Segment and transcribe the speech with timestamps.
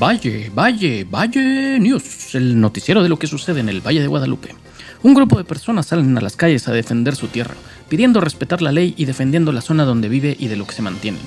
[0.00, 4.54] Valle, Valle, Valle News, el noticiero de lo que sucede en el Valle de Guadalupe.
[5.02, 7.54] Un grupo de personas salen a las calles a defender su tierra,
[7.90, 10.80] pidiendo respetar la ley y defendiendo la zona donde vive y de lo que se
[10.80, 11.20] mantienen.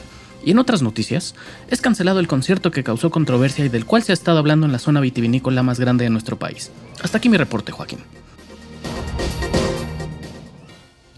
[0.44, 1.36] Y en otras noticias,
[1.70, 4.72] es cancelado el concierto que causó controversia y del cual se ha estado hablando en
[4.72, 6.72] la zona vitivinícola más grande de nuestro país.
[7.04, 8.00] Hasta aquí mi reporte, Joaquín.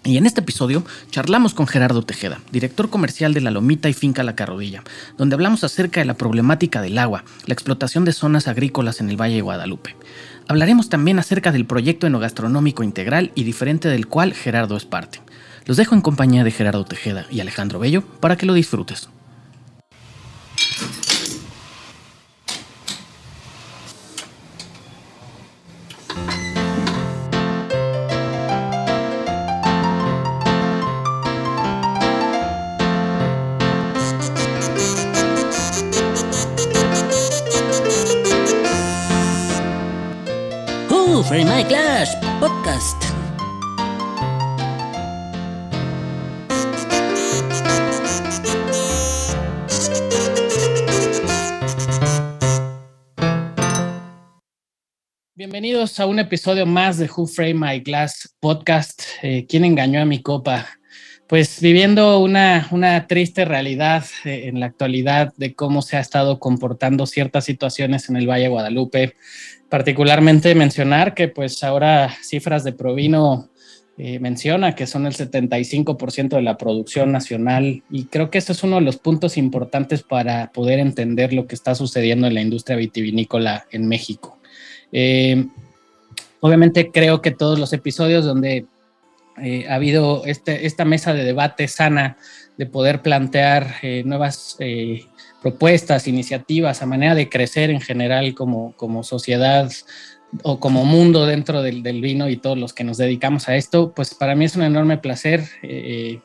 [0.05, 4.21] Y en este episodio charlamos con Gerardo Tejeda, director comercial de La Lomita y Finca
[4.21, 4.83] La Carrodilla,
[5.17, 9.19] donde hablamos acerca de la problemática del agua, la explotación de zonas agrícolas en el
[9.19, 9.95] Valle de Guadalupe.
[10.47, 15.21] Hablaremos también acerca del proyecto enogastronómico integral y diferente del cual Gerardo es parte.
[15.65, 19.09] Los dejo en compañía de Gerardo Tejeda y Alejandro Bello para que lo disfrutes.
[41.27, 43.03] Free My Clash Podcast.
[55.33, 59.01] Bienvenidos a un episodio más de Who Frame My Glass Podcast.
[59.23, 60.67] Eh, ¿Quién engañó a mi copa?
[61.27, 66.39] Pues viviendo una, una triste realidad eh, en la actualidad de cómo se ha estado
[66.39, 69.15] comportando ciertas situaciones en el Valle de Guadalupe,
[69.69, 73.49] particularmente mencionar que pues ahora cifras de Provino
[73.97, 78.61] eh, menciona que son el 75% de la producción nacional y creo que este es
[78.63, 82.75] uno de los puntos importantes para poder entender lo que está sucediendo en la industria
[82.75, 84.37] vitivinícola en México.
[84.91, 85.45] Eh,
[86.41, 88.65] obviamente creo que todos los episodios donde
[89.41, 92.17] eh, ha habido este, esta mesa de debate sana
[92.57, 94.57] de poder plantear nuevas
[95.45, 99.71] propuestas, iniciativas, a manera de crecer en general como, como sociedad
[100.41, 104.15] o como mundo dentro del, vino y todos los que nos dedicamos a esto, pues
[104.15, 106.19] para mí es un enorme placer eh,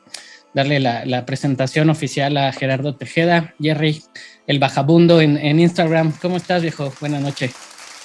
[0.55, 4.03] darle la, presentación oficial a Gerardo Tejeda, Jerry,
[4.47, 6.15] el Bajabundo en, en Instagram.
[6.23, 6.91] ¿Cómo estás, viejo?
[6.99, 7.53] Buenas noches.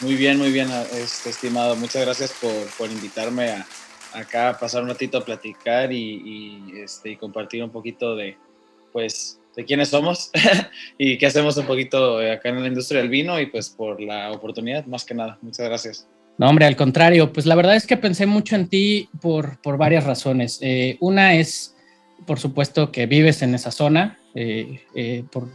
[0.01, 0.67] Muy bien, muy bien,
[1.01, 1.77] este, estimado.
[1.77, 3.65] Muchas gracias por, por invitarme a,
[4.11, 5.95] acá a pasar un ratito a platicar y,
[6.25, 8.37] y, este, y compartir un poquito de,
[8.91, 10.31] pues, de quiénes somos
[10.97, 14.31] y qué hacemos un poquito acá en la industria del vino y pues por la
[14.31, 15.37] oportunidad, más que nada.
[15.41, 16.07] Muchas gracias.
[16.37, 19.77] No, hombre, al contrario, pues la verdad es que pensé mucho en ti por, por
[19.77, 20.59] varias razones.
[20.61, 21.75] Eh, una es,
[22.25, 25.47] por supuesto, que vives en esa zona, eh, eh, por,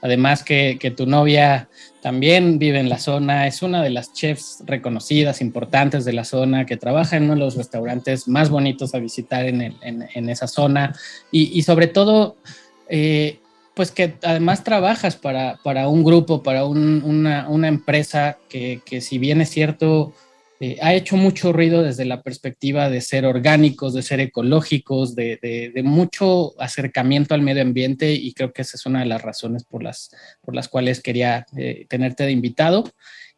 [0.00, 1.68] además que, que, tu novia
[2.02, 6.66] también vive en la zona, es una de las chefs reconocidas, importantes de la zona,
[6.66, 10.28] que trabaja en uno de los restaurantes más bonitos a visitar en, el, en, en
[10.28, 10.94] esa zona
[11.32, 12.36] y, y sobre todo
[13.78, 19.18] pues que además trabajas para, para un grupo, para una, una, empresa que, que, si
[19.18, 20.12] bien es cierto,
[20.58, 25.38] eh, ha hecho mucho ruido desde la perspectiva de ser orgánicos, de ser ecológicos, de,
[25.40, 29.22] de, de, mucho acercamiento al medio ambiente y creo que esa es una de las
[29.22, 30.10] razones por las,
[30.40, 32.82] por las cuales quería eh, tenerte de invitado.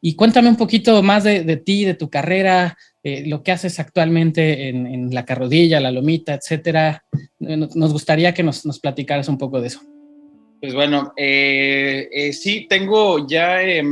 [0.01, 3.79] Y cuéntame un poquito más de, de ti, de tu carrera, eh, lo que haces
[3.79, 7.05] actualmente en, en, la carrodilla, la lomita, etcétera.
[7.39, 9.83] Nos gustaría que nos, nos platicaras un poco de eso.
[10.61, 13.83] Pues bueno, eh, eh, sí, tengo ya, eh,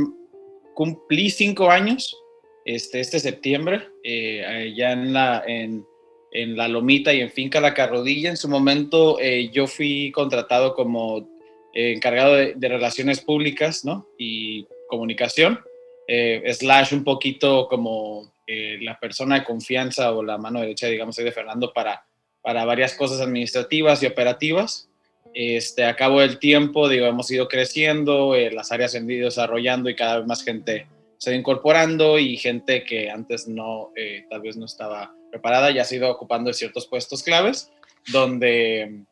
[0.75, 2.15] cumplí cinco años
[2.63, 5.83] este, este septiembre, eh, ya en la, en,
[6.31, 8.29] la Lomita y en Finca La Carrodilla.
[8.29, 9.17] En su momento
[9.51, 11.27] yo fui contratado como
[11.73, 14.07] encargado de, de, relaciones públicas ¿no?
[14.15, 15.59] y comunicación,
[16.07, 21.73] slash un poquito como la persona de confianza o la mano derecha, digamos, de Fernando
[21.73, 22.05] para,
[22.43, 24.88] para varias cosas administrativas y operativas.
[25.33, 29.25] Este, a cabo del tiempo, digo, hemos ido creciendo, eh, las áreas se han ido
[29.25, 33.91] desarrollando y cada vez más gente se ha ido incorporando y gente que antes no,
[33.95, 37.71] eh, tal vez no estaba preparada, ya ha ido ocupando ciertos puestos claves,
[38.07, 39.03] donde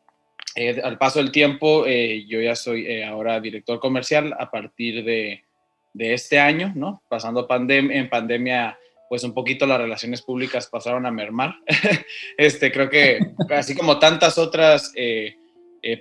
[0.56, 5.44] eh, al paso del tiempo eh, yo ya soy ahora director comercial a partir de,
[5.92, 7.02] de este año, ¿no?
[7.08, 8.78] Pasando pandem en pandemia,
[9.08, 11.56] pues un poquito las relaciones públicas pasaron a mermar.
[12.38, 13.18] este, creo que
[13.50, 15.36] así como tantas otras eh,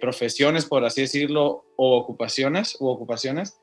[0.02, 3.60] profesiones, por así decirlo, o ocupaciones, u ocupaciones,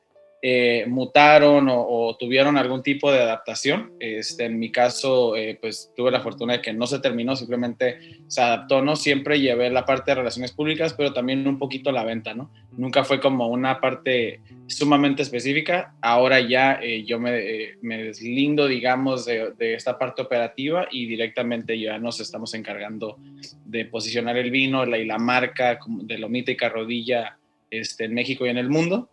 [0.47, 3.93] eh, mutaron o, tuvieron algún tipo de adaptación.
[3.99, 7.97] Este, en mi caso, eh, pues tuve la fortuna de que no se terminó, simplemente
[8.27, 8.95] se adaptó, ¿no?
[8.95, 12.51] Siempre llevé la parte de relaciones públicas, pero también un poquito la venta, ¿no?
[12.73, 15.95] Nunca fue como una parte sumamente específica.
[15.99, 21.97] Ahora ya eh, yo me, me, deslindo, digamos, de, esta parte operativa y directamente ya
[21.97, 23.17] nos estamos encargando
[23.65, 27.39] de posicionar el vino y la marca de Lomita y Carrodilla
[27.71, 29.09] este, en México y en el mundo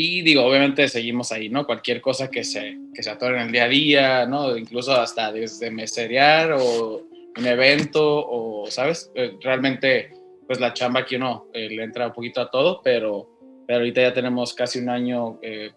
[0.00, 1.66] Y digo, obviamente seguimos ahí, ¿no?
[1.66, 4.56] Cualquier cosa que se, que se atore en el día a día, ¿no?
[4.56, 7.02] Incluso hasta desde meserear o
[7.36, 9.10] un evento o, ¿sabes?
[9.16, 10.10] Eh, realmente,
[10.46, 13.28] pues la chamba aquí uno eh, le entra un poquito a todo, pero,
[13.66, 15.72] pero ahorita ya tenemos casi un año eh,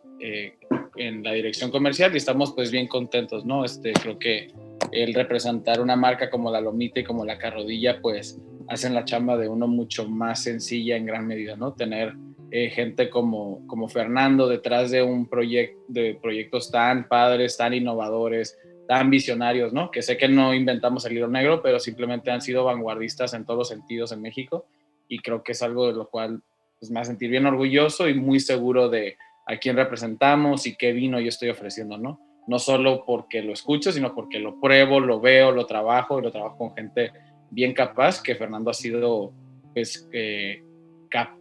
[0.98, 3.66] en la dirección comercial y estamos pues bien contentos, ¿no?
[3.66, 4.52] Este, creo que
[4.92, 9.36] el representar una marca como la Lomita y como la Carrodilla, pues hacen la chamba
[9.36, 11.74] de uno mucho más sencilla en gran medida, ¿no?
[11.74, 12.14] Tener
[12.52, 18.58] gente como, como Fernando detrás de un proyecto, de proyectos tan padres, tan innovadores,
[18.88, 19.90] tan visionarios, ¿no?
[19.90, 23.60] Que sé que no inventamos el libro negro, pero simplemente han sido vanguardistas en todos
[23.60, 24.66] los sentidos en México
[25.08, 26.42] y creo que es algo de lo cual
[26.78, 29.18] pues, me hace sentir bien orgulloso y muy seguro de
[29.48, 32.20] a quién representamos y qué vino yo estoy ofreciendo, ¿no?
[32.48, 36.32] No solo porque lo escucho, sino porque lo pruebo, lo veo, lo trabajo y lo
[36.32, 37.12] trabajo con gente
[37.50, 39.32] bien capaz, que Fernando ha sido,
[39.74, 40.64] pues, eh,
[41.10, 41.41] capaz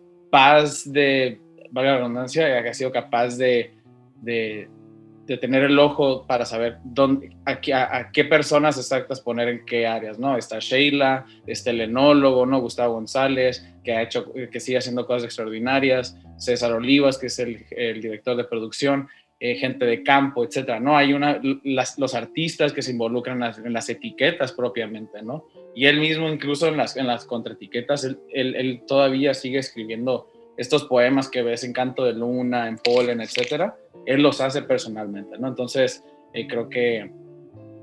[0.86, 1.40] de,
[1.70, 3.74] valga la redundancia, ha sido capaz de,
[5.30, 10.18] de tener el ojo para saber dónde, a, qué personas exactas poner en qué áreas,
[10.18, 10.36] ¿no?
[10.36, 12.60] Está Sheila, está el enólogo, ¿no?
[12.60, 17.64] Gustavo González, que ha hecho, que sigue haciendo cosas extraordinarias, César Olivas, que es el,
[18.00, 19.08] director de producción,
[19.40, 20.96] eh, gente de campo, etcétera, ¿no?
[20.96, 25.46] Hay una, los artistas que se involucran en las, etiquetas propiamente, ¿no?
[25.74, 30.84] Y él mismo, incluso en las, en las contraetiquetas, él, él todavía sigue escribiendo estos
[30.84, 35.48] poemas que ves en Canto de Luna, en Polen, etcétera, él los hace personalmente, ¿no?
[35.48, 36.04] Entonces,
[36.34, 37.10] eh, creo que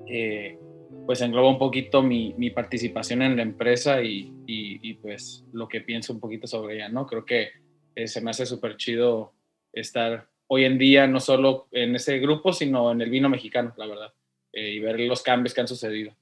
[0.07, 0.59] eh,
[1.05, 5.81] pues engloba un poquito mi, mi, participación en la empresa y, y, pues lo que
[5.81, 7.07] pienso un poquito sobre ella, ¿no?
[7.07, 7.49] Creo que
[7.95, 9.33] eh, se me hace súper chido
[9.73, 13.85] estar hoy en día no solo en ese grupo, sino en el vino mexicano, la
[13.85, 14.13] verdad,
[14.53, 16.15] y ver los cambios que han sucedido.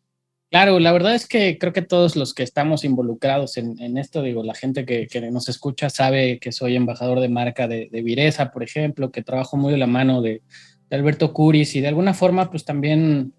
[0.51, 4.43] Claro, la verdad es que creo que todos los que estamos involucrados en, esto, digo,
[4.43, 8.63] la gente que, nos escucha sabe que soy embajador de marca de, de Vireza, por
[8.63, 10.41] ejemplo, que trabajo muy de la mano de,
[10.91, 13.33] Alberto Curis y de alguna forma, pues también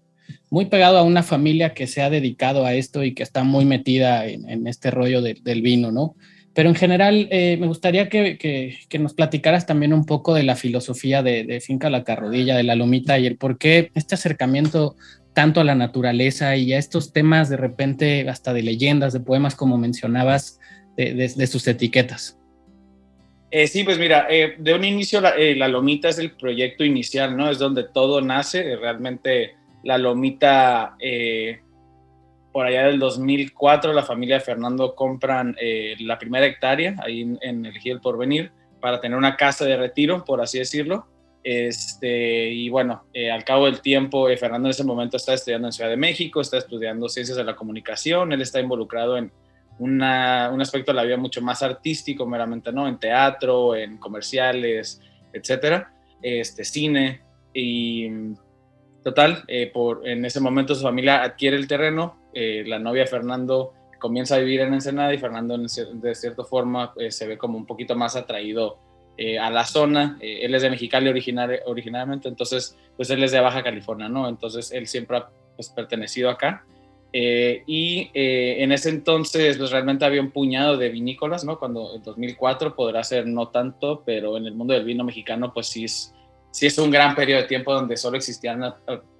[0.49, 3.65] muy pegado a una familia que se ha dedicado a esto y que está muy
[3.65, 6.15] metida en, este rollo del vino, ¿no?
[6.57, 11.21] Pero en general, eh, me gustaría que, nos platicaras también un poco de la filosofía
[11.21, 14.95] de, de Finca La Carrodilla, de la Lomita y el por qué este acercamiento
[15.33, 19.53] tanto a la naturaleza y a estos temas de repente hasta de leyendas, de poemas
[19.53, 20.59] como mencionabas,
[20.95, 22.39] de, sus etiquetas.
[23.51, 27.37] Eh, sí, pues mira, eh, de un inicio eh, la, Lomita es el proyecto inicial,
[27.37, 27.51] ¿no?
[27.51, 28.77] Es donde todo nace.
[28.77, 29.51] realmente
[29.83, 30.97] la Lomita,
[32.51, 35.55] por allá del 2004, la familia de Fernando compran
[35.99, 38.51] la primera hectárea ahí en, en el Gil Porvenir
[38.81, 41.07] para tener una casa de retiro, por así decirlo.
[41.43, 45.69] Este, y bueno, eh, al cabo del tiempo, eh, Fernando en ese momento está estudiando
[45.69, 49.31] en Ciudad de México, está estudiando ciencias de la comunicación, él está involucrado en
[49.79, 52.87] un aspecto de la vida mucho más artístico, meramente, ¿no?
[52.87, 54.99] En teatro, en comerciales,
[55.31, 57.21] etcétera, este, cine,
[57.53, 58.09] y
[59.03, 62.17] total, eh, por, en ese momento su familia adquiere el terreno,
[62.65, 67.37] la novia Fernando comienza a vivir en Ensenada y Fernando de cierta forma se ve
[67.37, 68.77] como un poquito más atraído
[69.19, 70.15] eh, a la zona.
[70.21, 74.29] Eh, él es de Mexicali originalmente, entonces, pues él es de Baja California, ¿no?
[74.29, 76.63] Entonces, él siempre ha pues, pertenecido acá.
[77.11, 81.57] Eh, y en ese entonces, pues realmente había un puñado de vinícolas, ¿no?
[81.57, 85.65] Cuando en 2004 podrá ser no tanto, pero en el mundo del vino mexicano, pues
[85.65, 86.13] sí es,
[86.51, 88.61] sí es un gran periodo de tiempo donde solo existían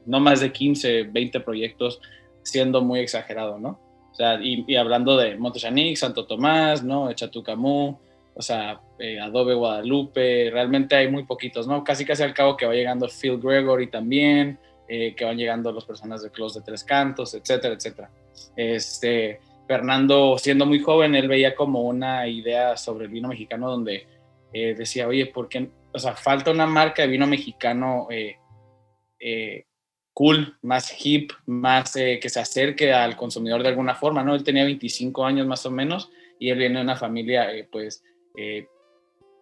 [0.06, 2.00] no más de 15, 20 proyectos,
[2.48, 3.80] siendo muy exagerado, ¿no?
[4.12, 7.12] O sea, y, hablando de Montechanic, Santo Tomás, ¿no?
[7.14, 8.00] Chatucamú,
[8.34, 11.84] o sea, eh, Adobe Guadalupe, realmente hay muy poquitos, ¿no?
[11.84, 15.86] Casi casi al cabo que va llegando Phil Gregory también, eh, que van llegando las
[15.86, 18.10] personas de Close de Tres Cantos, etcétera, etcétera.
[18.56, 24.08] Este, Fernando, siendo muy joven, él veía como una idea sobre el vino mexicano donde
[24.54, 25.70] eh, decía, oye, ¿por qué?
[25.94, 28.08] O sea, falta una marca de vino mexicano
[30.18, 34.34] cool, más hip, más que se acerque al consumidor de alguna forma, ¿no?
[34.34, 36.10] Él tenía 25 años más o menos
[36.40, 38.04] y él viene de una familia, pues,
[38.36, 38.66] eh,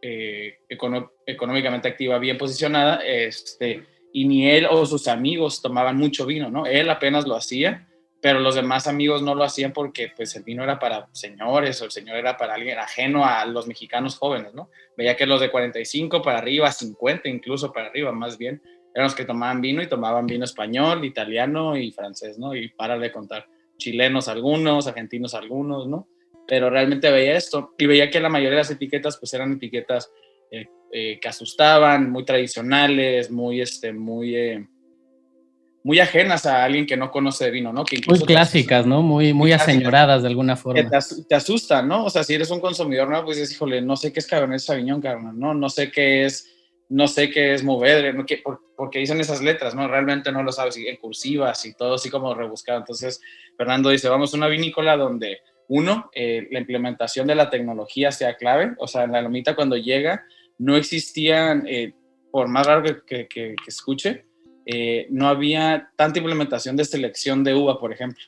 [0.01, 6.49] eh, económicamente activa, bien posicionada, este, y ni él o sus amigos tomaban mucho vino,
[6.49, 6.65] ¿no?
[6.65, 7.87] Él apenas lo hacía,
[8.21, 11.85] pero los demás amigos no lo hacían porque pues el vino era para señores o
[11.85, 14.69] el señor era para alguien ajeno a los mexicanos jóvenes, ¿no?
[14.97, 18.61] Veía que los de 45 para arriba, 50 incluso para arriba, más bien,
[18.95, 22.55] eran los que tomaban vino y tomaban vino español, italiano y francés, ¿no?
[22.55, 23.45] Y para de contar,
[23.77, 26.07] chilenos algunos, argentinos algunos, ¿no?
[26.47, 30.11] pero realmente veía esto y veía que la mayoría de las etiquetas pues eran etiquetas
[30.51, 34.67] eh, eh, que asustaban, muy tradicionales, muy, este, muy, eh,
[35.83, 37.83] muy ajenas a alguien que no conoce de vino, ¿no?
[37.83, 39.01] Que muy clásicas, ¿no?
[39.01, 40.81] Muy, muy aseñoradas de alguna forma.
[40.81, 40.89] Que
[41.27, 42.05] te, asustan, ¿no?
[42.05, 43.23] O sea, si eres un consumidor, ¿no?
[43.23, 45.53] Pues dices, híjole, no sé qué es Cabernet Sauvignon, Cabernet, ¿no?
[45.53, 46.51] No sé qué es
[46.89, 47.63] no sé qué es
[48.43, 49.87] por, porque dicen esas letras, ¿no?
[49.87, 52.79] Realmente no lo sabes, en cursivas y todo así como rebuscado.
[52.79, 53.21] Entonces,
[53.57, 58.35] Fernando dice, vamos a una vinícola donde, uno, eh, la implementación de la tecnología sea
[58.35, 60.25] clave, o sea, en la lomita cuando llega,
[60.57, 61.93] no existían, eh,
[62.31, 64.25] por más raro que, que, escuche,
[64.65, 68.23] eh, no había tanta implementación de selección de uva, por ejemplo.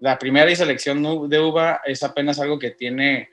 [0.00, 3.30] La primera y selección de uva es apenas algo que tiene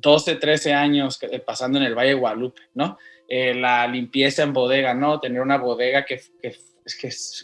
[0.00, 2.98] 12, 13 años pasando en el Valle de Guadalupe, ¿no?
[3.26, 5.20] Eh, la limpieza en bodega, ¿no?
[5.20, 6.56] Tener una bodega que, que,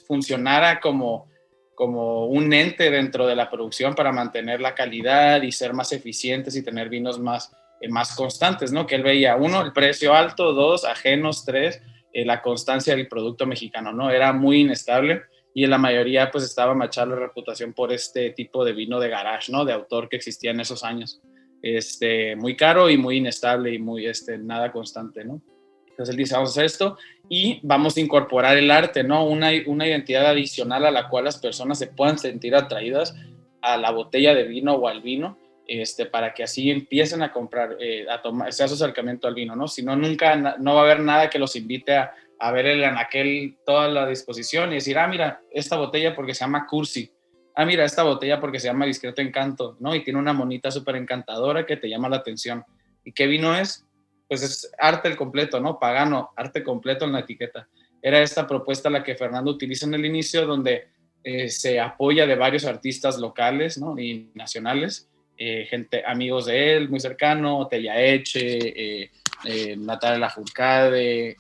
[0.07, 1.29] funcionara como,
[1.75, 6.57] como un ente dentro de la producción para mantener la calidad y ser más eficientes
[6.57, 8.87] y tener vinos más, eh, más constantes, ¿no?
[8.87, 11.83] Que él veía, uno, el precio alto, dos, ajenos, tres,
[12.13, 14.11] eh, la constancia del producto mexicano, ¿no?
[14.11, 18.65] Era muy inestable y en la mayoría pues estaba machada la reputación por este tipo
[18.65, 19.65] de vino de garage, ¿no?
[19.65, 21.21] De autor que existía en esos años.
[21.67, 25.41] Este, muy caro y muy inestable y muy, este, nada constante, ¿no?
[25.89, 29.25] Entonces él dice, vamos a hacer esto y vamos a incorporar el arte, ¿no?
[29.27, 33.17] Una, identidad adicional a la cual las personas se puedan sentir atraídas
[33.63, 37.79] a la botella de vino o al vino, este, para que así empiecen a comprar,
[37.81, 39.67] eh, a tomar, sea su acercamiento al vino, ¿no?
[39.67, 42.85] Si no, nunca, no va a haber nada que los invite a, a ver el
[42.85, 47.11] anaquel toda la disposición y decir, ah, mira, esta botella porque se llama Cursi,
[47.55, 49.95] ah, mira, esta botella porque se llama Discreto Encanto, ¿no?
[49.95, 52.65] Y tiene una monita súper encantadora que te llama la atención.
[53.05, 53.85] ¿Y qué vino es?
[54.29, 55.79] pues es arte el completo, ¿no?
[55.79, 57.69] Pagano, arte completo en la etiqueta.
[58.01, 60.89] Era esta propuesta la que Fernando utiliza en el inicio, donde
[61.23, 63.99] eh, se apoya de varios artistas locales ¿no?
[63.99, 69.11] y nacionales, eh, gente, amigos de él, muy cercano, Tella Eche, eh,
[69.45, 71.37] eh Natalia Lafourcade,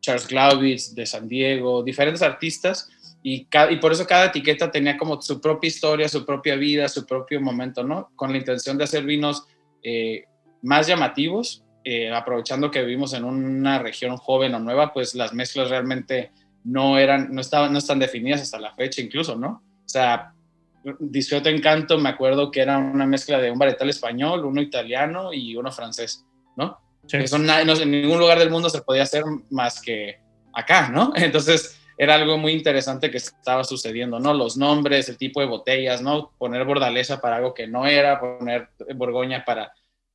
[0.00, 2.88] Charles Glaubitz de San Diego, diferentes artistas,
[3.22, 7.04] y, y, por eso cada etiqueta tenía como su propia historia, su propia vida, su
[7.04, 8.10] propio momento, ¿no?
[8.16, 9.46] Con la intención de hacer vinos
[10.62, 15.70] más llamativos, eh, aprovechando que vivimos en una región joven o nueva, pues las mezclas
[15.70, 16.30] realmente
[16.64, 19.62] no eran, no estaban, no están definidas hasta la fecha incluso, ¿no?
[19.84, 20.34] O sea,
[20.98, 25.56] Disfruto Encanto, me acuerdo que era una mezcla de un varietal español, uno italiano y
[25.56, 26.24] uno francés,
[26.56, 26.78] ¿no?
[27.10, 30.20] Eso no, en ningún lugar del mundo se podía hacer más que
[30.52, 31.12] acá, ¿no?
[31.16, 34.32] Entonces era algo muy interesante que estaba sucediendo, ¿no?
[34.32, 36.32] Los nombres, el tipo de botellas, ¿no?
[36.38, 39.74] Poner bordalesa para algo que no era, poner borgoña para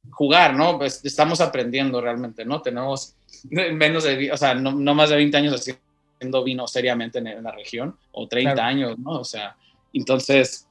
[0.10, 0.80] jugar, ¿no?
[0.80, 2.63] Pues estamos aprendiendo realmente, ¿no?
[2.63, 3.15] Tenemos
[3.51, 7.96] menos de, o sea, no, más de 20 años haciendo vino seriamente en, la región,
[8.13, 9.20] o 30 años, ¿no?
[9.20, 9.56] O sea,
[9.94, 10.68] entonces,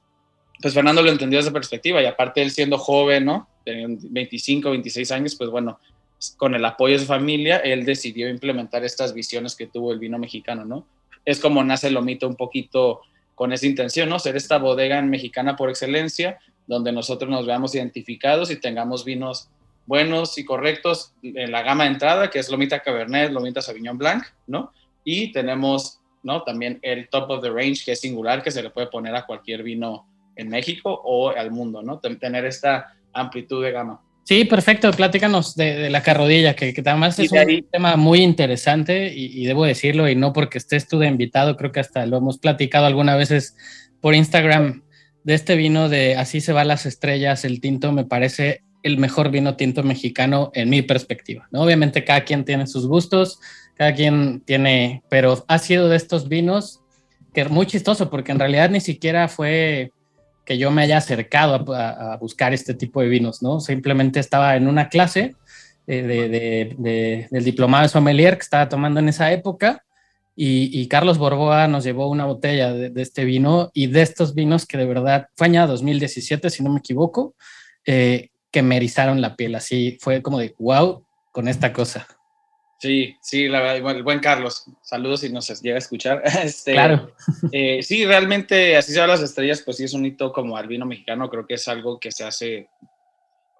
[0.61, 3.47] pues Fernando lo entendió desde perspectiva, y aparte él siendo joven, ¿no?
[3.63, 5.79] Teniendo 25, 26 años, pues bueno,
[6.35, 10.19] con el apoyo de su familia, él decidió implementar estas visiones que tuvo el vino
[10.19, 10.85] mexicano, ¿no?
[11.25, 13.01] Es como nace Lomito un poquito
[13.33, 14.19] con esa intención, ¿no?
[14.19, 19.49] Ser esta bodega mexicana por excelencia, donde nosotros nos veamos identificados y tengamos vinos
[19.85, 24.23] buenos y correctos en la gama de entrada, que es Lomita Cabernet, Lomita Sauvignon Blanc,
[24.47, 24.71] ¿no?
[25.03, 26.43] Y tenemos, ¿no?
[26.43, 29.25] También el top of the range, que es singular, que se le puede poner a
[29.25, 31.99] cualquier vino en México o al mundo, ¿no?
[31.99, 34.01] Tener esta amplitud de gama.
[34.25, 34.91] Sí, perfecto.
[34.91, 39.65] Pláticanos de, la carrodilla, que, que además es un tema muy interesante y, y, debo
[39.65, 43.19] decirlo, y no porque estés tú de invitado, creo que hasta lo hemos platicado algunas
[43.19, 43.55] veces
[44.01, 44.81] por Instagram
[45.23, 49.29] de este vino de Así se van las estrellas, el tinto, me parece el mejor
[49.29, 51.47] vino tinto mexicano en mi perspectiva.
[51.51, 51.61] ¿no?
[51.61, 53.39] Obviamente cada quien tiene sus gustos,
[53.75, 56.81] cada quien tiene, pero ha sido de estos vinos
[57.31, 59.91] que es muy chistoso porque en realidad ni siquiera fue
[60.45, 63.59] que yo me haya acercado a, buscar este tipo de vinos, ¿no?
[63.59, 65.35] Simplemente estaba en una clase
[65.85, 69.85] de, del diplomado de sommelier que estaba tomando en esa época
[70.37, 74.77] y, Carlos Borboa nos llevó una botella de, este vino y de estos vinos que
[74.77, 77.35] de verdad fue año 2017, si no me equivoco,
[77.85, 79.55] eh, que me erizaron la piel.
[79.55, 82.05] Así fue como de wow con esta cosa.
[82.77, 86.21] Sí, sí, la verdad, el buen Carlos, saludos si nos llega a escuchar.
[86.43, 87.11] Este, claro.
[87.51, 90.67] Eh, sí, realmente, así se van las estrellas, pues sí es un hito como al
[90.67, 92.69] vino mexicano, creo que es algo que se hace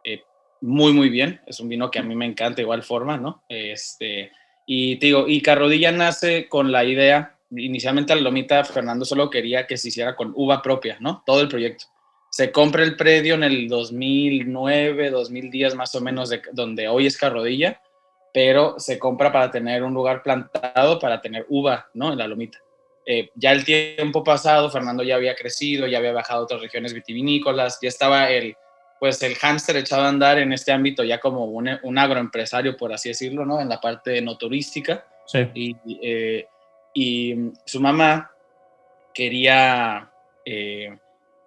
[0.03, 0.21] eh,
[0.61, 1.41] muy, muy bien.
[1.45, 3.43] Es un vino que a mí me encanta de igual forma, ¿no?
[3.47, 4.31] Este,
[4.65, 9.77] y digo, y Carrodilla nace con la idea, inicialmente la Lomita Fernando solo quería que
[9.77, 11.23] se hiciera con uva propia, ¿no?
[11.25, 11.85] Todo el proyecto.
[12.31, 17.17] Se compra el predio en el 2009, 2010 más o menos, de, donde hoy es
[17.17, 17.81] Carrodilla,
[18.35, 22.11] pero se compra para tener un lugar plantado, para tener uva, ¿no?
[22.11, 22.59] En la Lomita.
[23.05, 26.93] Eh, ya el tiempo pasado, Fernando ya había crecido, ya había bajado a otras regiones
[26.93, 28.57] vitivinícolas, ya estaba el,
[28.99, 32.91] pues el hámster echado a andar en este ámbito ya como un, un agroempresario, por
[32.91, 33.61] así decirlo, ¿no?
[33.61, 35.07] En la parte no turística.
[35.27, 35.47] Sí.
[35.53, 36.45] Y, eh,
[36.93, 38.31] y su mamá
[39.13, 40.11] quería,
[40.43, 40.93] eh,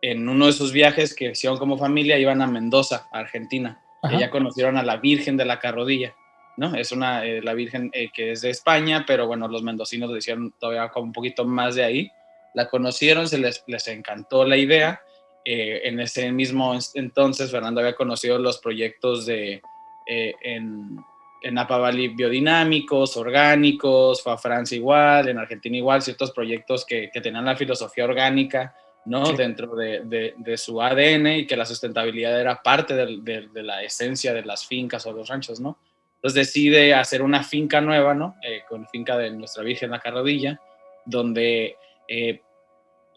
[0.00, 3.78] en uno de sus viajes que hicieron como familia, iban a Mendoza, Argentina.
[4.18, 6.14] ya conocieron a la Virgen de la Carrodilla,
[6.58, 6.74] ¿no?
[6.74, 10.52] Es una, eh, la Virgen eh, que es de España, pero bueno, los mendocinos decían
[10.58, 12.10] todavía como un poquito más de ahí.
[12.52, 15.00] La conocieron, se les, les encantó la idea.
[15.44, 19.62] Eh, en ese mismo entonces, Fernando había conocido los proyectos de,
[20.06, 20.98] en,
[21.42, 27.08] en Napa Valley biodinámicos, orgánicos, fue a Francia igual, en Argentina igual, ciertos proyectos que,
[27.12, 28.74] que tenían la filosofía orgánica
[29.04, 29.32] ¿no?
[29.32, 34.34] Dentro de, de, su ADN y que la sustentabilidad era parte de, de, la esencia
[34.34, 35.78] de las fincas o los ranchos, ¿no?
[36.18, 38.34] Entonces decide hacer una finca nueva, ¿no?
[38.42, 40.60] Eh, con finca de Nuestra Virgen la Carrodilla,
[41.06, 41.76] donde
[42.08, 42.40] eh,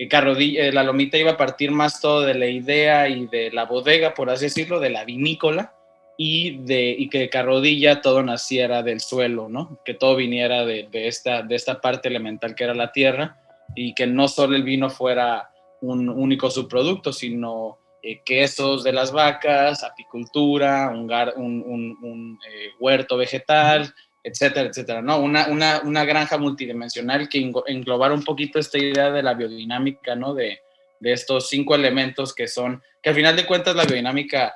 [0.08, 3.66] Carrodilla, eh, la lomita iba a partir más todo de la idea y de la
[3.66, 5.74] bodega, por así decirlo, de la vinícola,
[6.16, 9.80] y, de, y que Carrodilla todo naciera del suelo, ¿no?
[9.84, 13.40] Que todo viniera de, de, esta, de esta parte elemental que era la tierra
[13.76, 15.50] y que no solo el vino fuera
[15.82, 23.94] un único subproducto, sino eh, quesos de las vacas, apicultura, un, un, eh, huerto vegetal,
[24.24, 25.20] etcétera, etcétera, ¿no?
[25.20, 30.34] Una, una, una, granja multidimensional que englobara un poquito esta idea de la biodinámica, ¿no?
[30.34, 30.62] De,
[31.00, 34.56] de, estos cinco elementos que son, que al final de cuentas la biodinámica,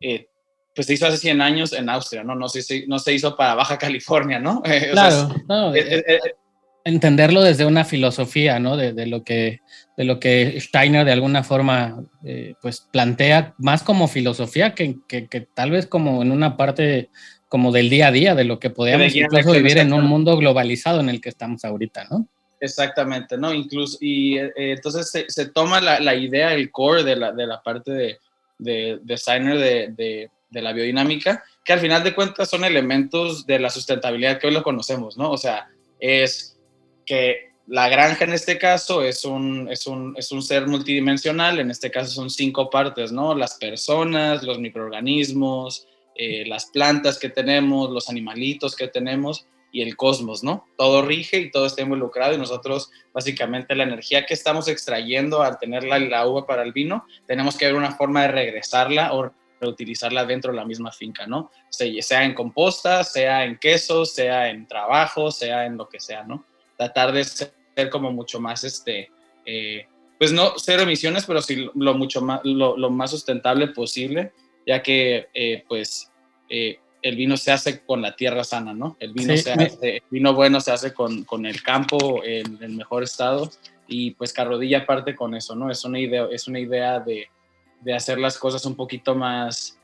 [0.00, 0.28] eh,
[0.72, 2.36] pues se hizo hace 100 años en Austria, ¿no?
[2.36, 4.62] No se, no se hizo para Baja California, ¿no?
[4.92, 5.34] claro,
[6.84, 8.76] entenderlo desde una filosofía, ¿no?
[8.76, 9.60] De, de, lo que,
[9.96, 15.26] de lo que Steiner de alguna forma eh, pues plantea más como filosofía que, que,
[15.26, 17.08] que, tal vez como en una parte
[17.48, 21.00] como del día a día, de lo que podríamos incluso vivir en un mundo globalizado
[21.00, 22.28] en el que estamos ahorita, ¿no?
[22.60, 23.52] Exactamente, ¿no?
[23.52, 27.46] Incluso, y eh, entonces se, se, toma la, la, idea, el core de la, de
[27.46, 28.18] la parte de,
[28.58, 33.58] de, de Steiner de, de la biodinámica, que al final de cuentas son elementos de
[33.58, 35.30] la sustentabilidad que hoy lo conocemos, ¿no?
[35.30, 35.68] O sea,
[36.00, 36.53] es
[37.04, 41.70] que la granja en este caso es un, es un, es un ser multidimensional, en
[41.70, 43.34] este caso son cinco partes, ¿no?
[43.34, 49.96] Las personas, los microorganismos, eh, las plantas que tenemos, los animalitos que tenemos y el
[49.96, 50.66] cosmos, ¿no?
[50.76, 55.58] Todo rige y todo está involucrado y nosotros básicamente la energía que estamos extrayendo al
[55.58, 59.32] tenerla en la uva para el vino, tenemos que ver una forma de regresarla o
[59.60, 61.50] reutilizarla dentro de la misma finca, ¿no?
[61.70, 66.44] Sea en composta, sea en quesos, sea en trabajo, sea en lo que sea, ¿no?
[66.76, 67.52] Tratar de ser
[67.90, 69.10] como mucho más, este,
[69.46, 69.86] eh,
[70.18, 74.32] pues no cero emisiones, pero sí lo, mucho más, lo, más sustentable posible,
[74.66, 76.10] ya que eh, pues
[76.48, 78.96] eh, el vino se hace con la tierra sana, ¿no?
[79.00, 82.70] El vino, se hace, el vino bueno se hace con, con el campo en el
[82.70, 83.50] mejor estado
[83.86, 85.70] y pues Carrodilla parte con eso, ¿no?
[85.70, 87.28] Es una idea, es una idea de,
[87.80, 89.78] de hacer las cosas un poquito más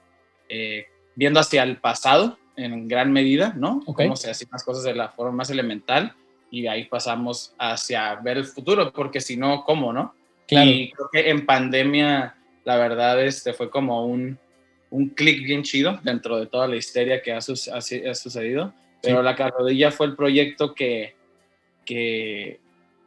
[1.14, 3.83] viendo hacia el pasado en gran medida, ¿no?
[3.85, 6.16] Cómo se hacen las cosas de la forma más elemental
[6.50, 10.14] y de ahí pasamos hacia ver el futuro, porque si no, ¿cómo, no?
[10.48, 12.34] Y creo que en pandemia,
[12.64, 14.36] la verdad, este fue como un,
[14.90, 19.36] un clic bien chido dentro de toda la histeria que ha, ha, sucedido, pero la
[19.36, 21.14] carrodilla fue el proyecto que,
[21.84, 22.58] que,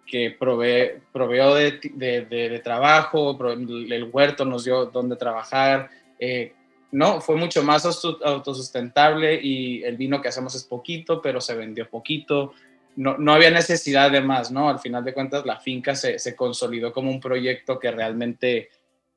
[0.08, 6.54] que prove, proveó de, de, de, trabajo, el huerto nos dio donde trabajar, eh,
[6.94, 11.90] no, fue mucho más autosustentable y el vino que hacemos es poquito, pero se vendió
[11.90, 12.54] poquito
[12.96, 14.70] no, no, había necesidad de más, ¿no?
[14.70, 18.70] Al final de cuentas, la finca se, se consolidó como un proyecto que realmente,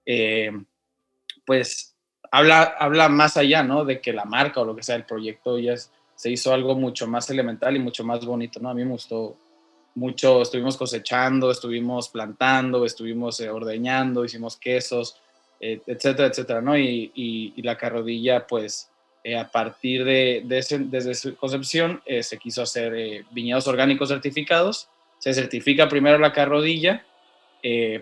[0.04, 0.50] eh,
[1.44, 1.96] pues,
[2.30, 3.84] habla, habla más allá, ¿no?
[3.84, 5.74] De que la marca o lo que sea, el proyecto ya
[6.14, 8.70] se hizo algo mucho más elemental y mucho más bonito, ¿no?
[8.70, 9.36] A mí me gustó
[9.94, 15.20] mucho, estuvimos cosechando, estuvimos plantando, estuvimos eh, ordeñando, hicimos quesos,
[15.60, 16.76] eh, etcétera, etcétera, ¿no?
[16.76, 18.90] Y, y, y la carrodilla, pues,
[19.26, 24.88] eh, a partir de, desde su concepción, eh, se quiso hacer eh, viñedos orgánicos certificados.
[25.18, 27.04] Se certifica primero la carrodilla.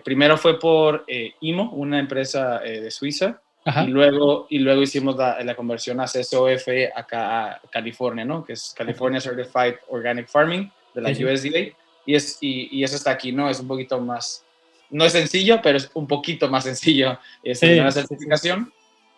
[0.03, 1.03] primero fue por
[1.39, 6.67] IMO, una empresa de Suiza, y luego, y luego hicimos la, la, conversión a CSOF
[6.95, 8.45] acá a California, ¿no?
[8.45, 11.75] Que es California Certified Organic Farming de la USDA.
[12.05, 13.49] Y, es, y, y, eso está aquí, ¿no?
[13.49, 14.45] Es un poquito más,
[14.91, 17.99] no es sencillo, pero es un poquito más sencillo esa sí.
[17.99, 18.71] certificación.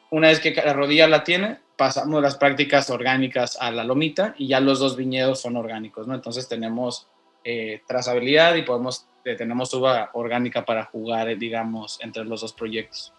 [0.09, 4.47] Una vez que la rodilla la tiene, pasamos las prácticas orgánicas a la lomita y
[4.47, 6.15] ya los dos viñedos son orgánicos, ¿no?
[6.15, 7.07] Entonces tenemos
[7.43, 12.51] eh, trazabilidad y podemos, eh, tenemos uva orgánica para jugar, eh, digamos, entre los dos
[12.51, 13.13] proyectos.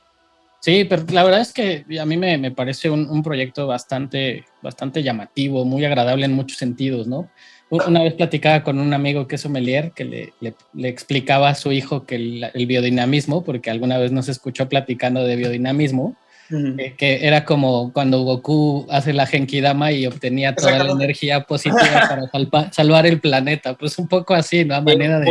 [0.61, 5.05] Sí, pero la verdad es que a mí me, me parece un, proyecto bastante, bastante
[5.05, 7.31] llamativo, muy agradable en muchos sentidos, ¿no?
[7.71, 10.33] Una vez platicaba con un amigo que es sommelier que
[10.73, 15.23] le explicaba a su hijo que el, el biodinamismo, porque alguna vez nos escuchó platicando
[15.23, 16.17] de biodinamismo,
[16.51, 21.79] eh, que era como cuando Goku hace la Genkidama y obtenía toda la energía positiva
[22.33, 23.75] para salvar el planeta.
[23.75, 24.77] Pues un poco así, ¿no?
[24.77, 25.29] A manera de,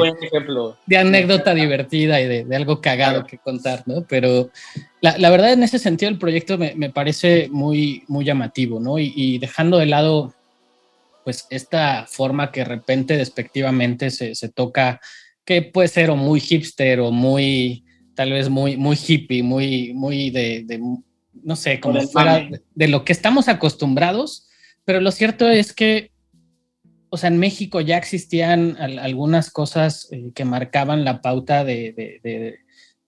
[0.85, 4.03] de anécdota divertida y de, algo cagado que contar, ¿no?
[4.07, 4.49] Pero
[5.01, 8.99] la, la, verdad, en ese sentido, el proyecto me, me parece muy, muy llamativo, ¿no?
[8.99, 10.33] Y, y, dejando de lado,
[11.23, 14.99] pues, esta forma que de repente despectivamente se, se toca,
[15.45, 17.83] que puede ser o muy hipster o muy
[18.17, 20.65] tal vez muy, muy hippie, muy, muy de,
[21.43, 24.47] no sé, como fuera de, lo que estamos acostumbrados,
[24.85, 26.11] pero lo cierto es que,
[27.09, 32.59] o sea, en México ya existían algunas cosas eh, que marcaban la pauta de, de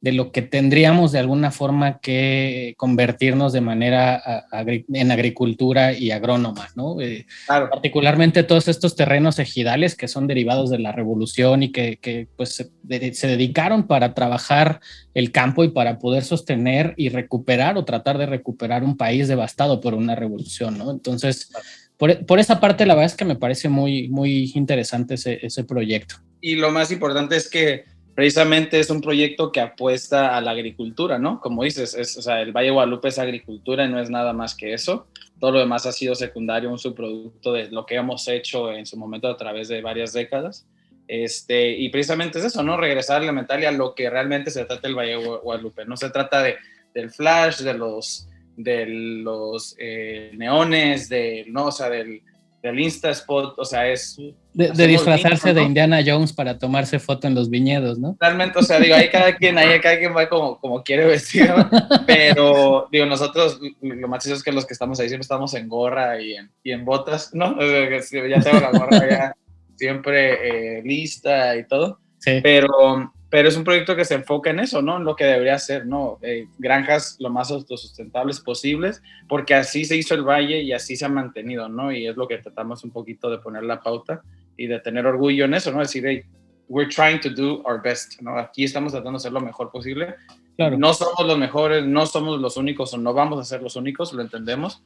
[0.02, 7.02] lo que tendríamos de alguna forma que convertirnos de manera en agricultura y agrónoma, ¿no?
[7.02, 12.56] Eh, particularmente todos estos terrenos ejidales que son derivados de la revolución y que, pues
[12.56, 14.80] se, dedicaron para trabajar
[15.14, 19.82] el campo y para poder sostener y recuperar o tratar de recuperar un país devastado
[19.82, 20.92] por una revolución, ¿no?
[20.92, 21.52] Entonces,
[21.98, 26.16] por, esa parte la verdad es que me parece muy, muy interesante ese, ese proyecto.
[26.40, 27.84] Y lo más importante es que
[28.20, 31.40] precisamente es un proyecto que apuesta a la agricultura, ¿no?
[31.40, 31.96] Como dices,
[32.28, 35.08] el Valle Guadalupe es agricultura y no es nada más que eso.
[35.40, 38.98] Todo lo demás ha sido secundario, un subproducto de lo que hemos hecho en su
[38.98, 40.68] momento a través de varias décadas.
[41.08, 42.76] Este, y precisamente es eso, ¿no?
[42.76, 45.86] Regresar elemental y a lo que realmente se trata el Valle Guadalupe.
[45.86, 46.58] No se trata de,
[46.94, 48.28] del flash, de los,
[48.58, 51.68] de los eh, neones, de, ¿no?
[51.68, 52.22] O del,
[52.62, 54.18] del Insta Spot, o sea, es...
[54.54, 58.18] De, disfrazarse de Indiana Jones para tomarse foto en los viñedos, ¿no?
[58.20, 61.50] Realmente, o sea, digo, ahí cada quien, ahí cada quien va como, como quiere vestir,
[62.08, 66.20] pero digo, nosotros lo más es que los que estamos ahí siempre estamos en gorra
[66.20, 67.56] y en, y en botas, ¿no?
[67.60, 69.36] Ya tengo la gorra ya
[69.76, 72.40] siempre eh, lista y todo, sí.
[72.44, 74.98] pero pero es un proyecto que se enfoca en eso, ¿no?
[74.98, 76.18] En lo que debería ser, ¿no?
[76.22, 81.06] Eh, granjas lo más autosustentables posibles, porque así se hizo el valle y así se
[81.06, 81.92] ha mantenido, ¿no?
[81.92, 84.22] Y es lo que tratamos un poquito de poner la pauta
[84.58, 85.80] y de tener orgullo en eso, ¿no?
[85.80, 86.24] Decir, hey,
[86.68, 88.38] we're trying to do our best, ¿no?
[88.38, 90.16] Aquí estamos tratando de hacer lo mejor posible.
[90.56, 90.78] Claro.
[90.78, 94.12] No somos los mejores, no somos los únicos o no vamos a ser los únicos,
[94.12, 94.84] lo entendemos.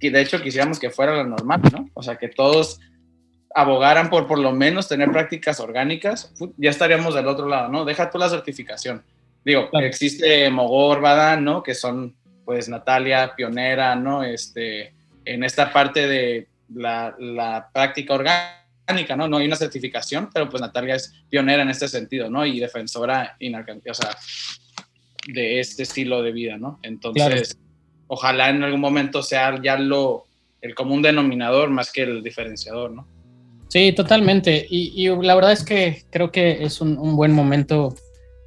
[0.00, 1.88] Y de hecho quisiéramos que fuera lo normal, ¿no?
[1.94, 2.80] O sea, que todos
[3.56, 7.86] abogaran por por lo menos tener prácticas orgánicas, ya estaríamos del otro lado, ¿no?
[7.86, 9.02] Deja tú la certificación.
[9.46, 11.62] Digo, existe Mogor, Badán, ¿no?
[11.62, 12.14] Que son,
[12.44, 14.22] pues, Natalia, pionera, ¿no?
[14.22, 14.92] Este,
[15.24, 19.26] en esta parte de la, la práctica orgánica, ¿no?
[19.26, 22.44] No hay una certificación, pero pues Natalia es pionera en este sentido, ¿no?
[22.44, 24.10] Y defensora o sea,
[25.28, 26.78] de este estilo de vida, ¿no?
[26.82, 27.56] Entonces,
[28.06, 30.26] ojalá en algún momento sea ya lo,
[30.60, 33.15] el común denominador más que el diferenciador, ¿no?
[33.68, 34.66] Sí, totalmente.
[34.68, 37.94] Y, la verdad es que creo que es un, buen momento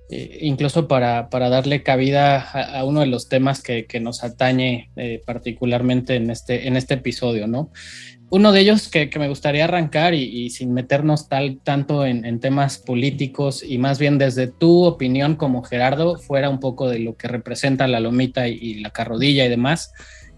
[0.09, 6.15] eh, incluso para, darle cabida a, uno de los temas que, nos atañe eh, particularmente
[6.15, 7.71] en este, en este episodio, ¿no?
[8.31, 12.77] Uno de ellos que, me gustaría arrancar y, sin meternos tal, tanto en, en, temas
[12.77, 17.27] políticos y más bien desde tu opinión como Gerardo, fuera un poco de lo que
[17.27, 19.91] representa la lomita y la carrodilla y demás.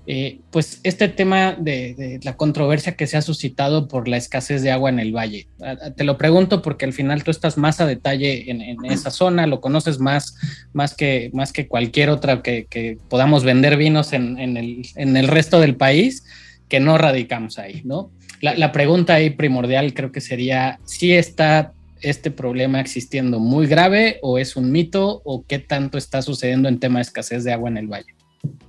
[0.07, 4.71] Eh, pues este tema de, la controversia que se ha suscitado por la escasez de
[4.71, 5.47] agua en el valle.
[5.95, 9.61] Te lo pregunto porque al final tú estás más a detalle en, esa zona, lo
[9.61, 10.35] conoces más,
[10.73, 16.25] más, que, más que cualquier otra que, podamos vender vinos en, el, resto del país
[16.67, 18.11] que no radicamos ahí, ¿no?
[18.41, 24.17] La, la pregunta ahí primordial creo que sería si está este problema existiendo muy grave
[24.23, 27.69] o es un mito o qué tanto está sucediendo en tema de escasez de agua
[27.69, 28.15] en el valle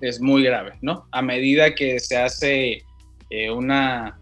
[0.03, 1.07] es muy grave, ¿no?
[1.13, 2.83] A medida que se hace
[3.31, 4.19] eh, una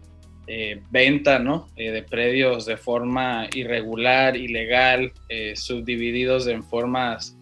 [0.47, 1.69] eh, venta, ¿no?
[1.75, 5.11] Eh, de predios de forma irregular, ilegal,
[5.55, 7.37] subdivididos en formas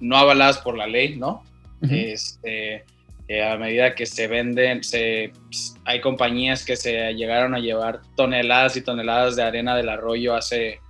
[0.00, 1.42] no avaladas por la ley, ¿no?
[1.80, 2.84] este,
[3.44, 5.32] a medida que se venden, se,
[5.84, 10.80] hay compañías que se llegaron a llevar toneladas y toneladas de arena del arroyo hace,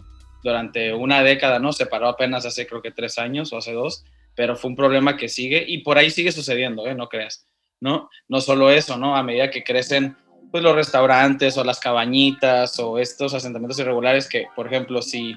[0.43, 1.73] durante una década, ¿no?
[1.73, 4.05] Se paró apenas hace creo que tres años o hace dos
[4.39, 6.95] pero fue un problema que sigue y por ahí sigue sucediendo, ¿eh?
[6.95, 7.49] No creas,
[7.81, 8.09] ¿no?
[8.29, 9.17] No solo eso, ¿no?
[9.17, 10.17] A medida que crecen
[10.53, 15.35] pues los restaurantes o las cabañitas o estos asentamientos irregulares que, por ejemplo, si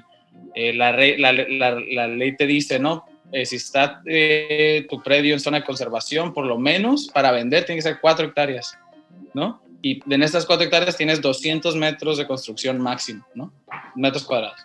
[0.54, 3.04] eh, la, ley te dice, ¿no?
[3.32, 7.64] Eh, si está eh, tu predio en zona de conservación, por lo menos para vender
[7.64, 8.78] tiene que ser cuatro hectáreas,
[9.34, 9.60] ¿no?
[9.82, 13.52] Y en estas cuatro hectáreas tienes 200 metros de construcción máximo, ¿no?
[13.96, 14.60] Metros cuadrados.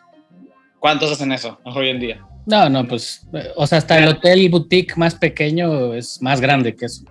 [0.77, 2.27] ¿Cuántos hacen eso hoy en día?
[2.47, 6.85] No, no, pues, o sea, hasta el hotel boutique más pequeño es más grande que
[6.85, 7.03] eso.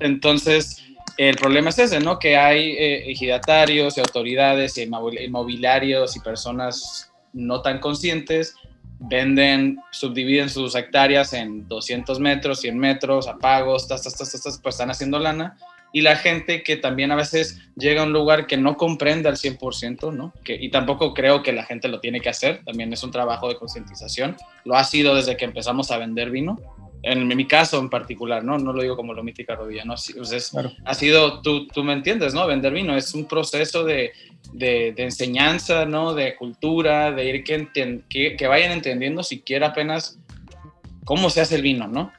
[0.00, 0.82] Entonces,
[1.16, 2.18] el problema es ese, ¿no?
[2.18, 8.56] Que hay eh, ejidatarios y autoridades y inmobiliarios y personas no tan conscientes
[9.00, 14.74] venden, subdividen sus hectáreas en 200 metros, 100 metros, apagos, tas, tas, tas, tas, pues
[14.74, 15.56] están haciendo lana.
[15.92, 19.36] Y la gente que también a veces llega a un lugar que no comprende al
[19.36, 20.32] 100%, ¿no?
[20.44, 23.48] Que, y tampoco creo que la gente lo tiene que hacer, también es un trabajo
[23.48, 24.36] de concientización.
[24.64, 26.58] Lo ha sido desde que empezamos a vender vino,
[27.02, 28.58] en mi caso en particular, ¿no?
[28.58, 29.94] No lo digo como lo mítica rodilla, ¿no?
[29.94, 30.52] Es,
[30.84, 32.46] Ha sido, tú, tú me entiendes, ¿no?
[32.46, 34.12] Vender vino es un proceso de,
[34.52, 36.14] de, enseñanza, ¿no?
[36.14, 37.68] De cultura, de ir que,
[38.08, 40.18] que, que, vayan entendiendo siquiera apenas
[41.04, 42.12] cómo se hace el vino, ¿no?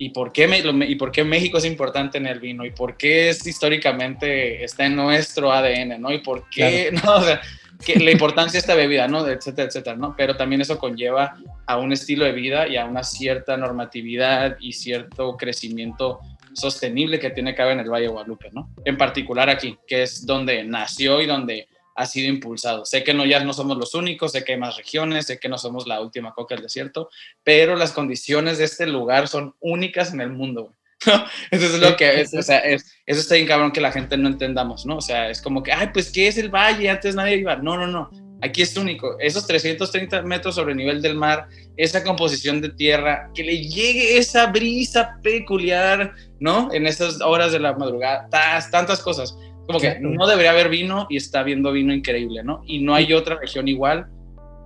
[0.00, 0.48] Y por, qué
[0.88, 4.86] y por qué México es importante en el vino y por qué es históricamente está
[4.86, 6.12] en nuestro ADN, ¿no?
[6.12, 7.16] Y por qué, ¿no?
[7.16, 7.40] O sea,
[7.84, 9.26] que la importancia de esta bebida, ¿no?
[9.26, 10.14] Etcétera, etcétera, ¿no?
[10.16, 14.72] Pero también eso conlleva a un estilo de vida y a una cierta normatividad y
[14.72, 16.20] cierto crecimiento
[16.52, 18.70] sostenible que tiene que haber en el Valle de Guadalupe, ¿no?
[18.84, 22.84] En particular aquí, que es donde nació y donde ha sido impulsado.
[22.84, 25.48] Sé que no ya no somos los únicos, sé que hay más regiones, sé que
[25.48, 27.10] no somos la última coca del desierto,
[27.42, 30.72] pero las condiciones de este lugar son únicas en el mundo.
[31.50, 34.16] eso es lo que es, o sea, es, eso está bien cabrón que la gente
[34.16, 34.98] no entendamos, ¿no?
[34.98, 36.88] O sea, es como que, ay, pues, ¿qué es el valle?
[36.88, 37.56] Antes nadie iba.
[37.56, 38.10] No, no, no.
[38.40, 39.18] Aquí es único.
[39.18, 44.18] Esos 330 metros sobre el nivel del mar, esa composición de tierra, que le llegue
[44.18, 46.72] esa brisa peculiar, ¿no?
[46.72, 48.28] En esas horas de la madrugada,
[48.70, 49.36] tantas cosas.
[49.68, 52.62] Como que no debería haber vino y está viendo vino increíble, ¿no?
[52.64, 54.06] Y no hay otra región igual.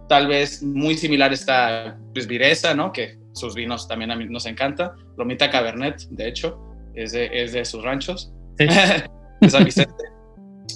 [0.09, 2.93] Tal vez muy similar está pues, Vireza, ¿no?
[2.93, 4.95] Que sus vinos también a mí nos encanta.
[5.19, 6.57] Lomita Cabernet, de hecho,
[6.95, 8.33] es de, es de sus ranchos.
[8.59, 8.67] Sí.
[9.41, 10.05] de San Vicente.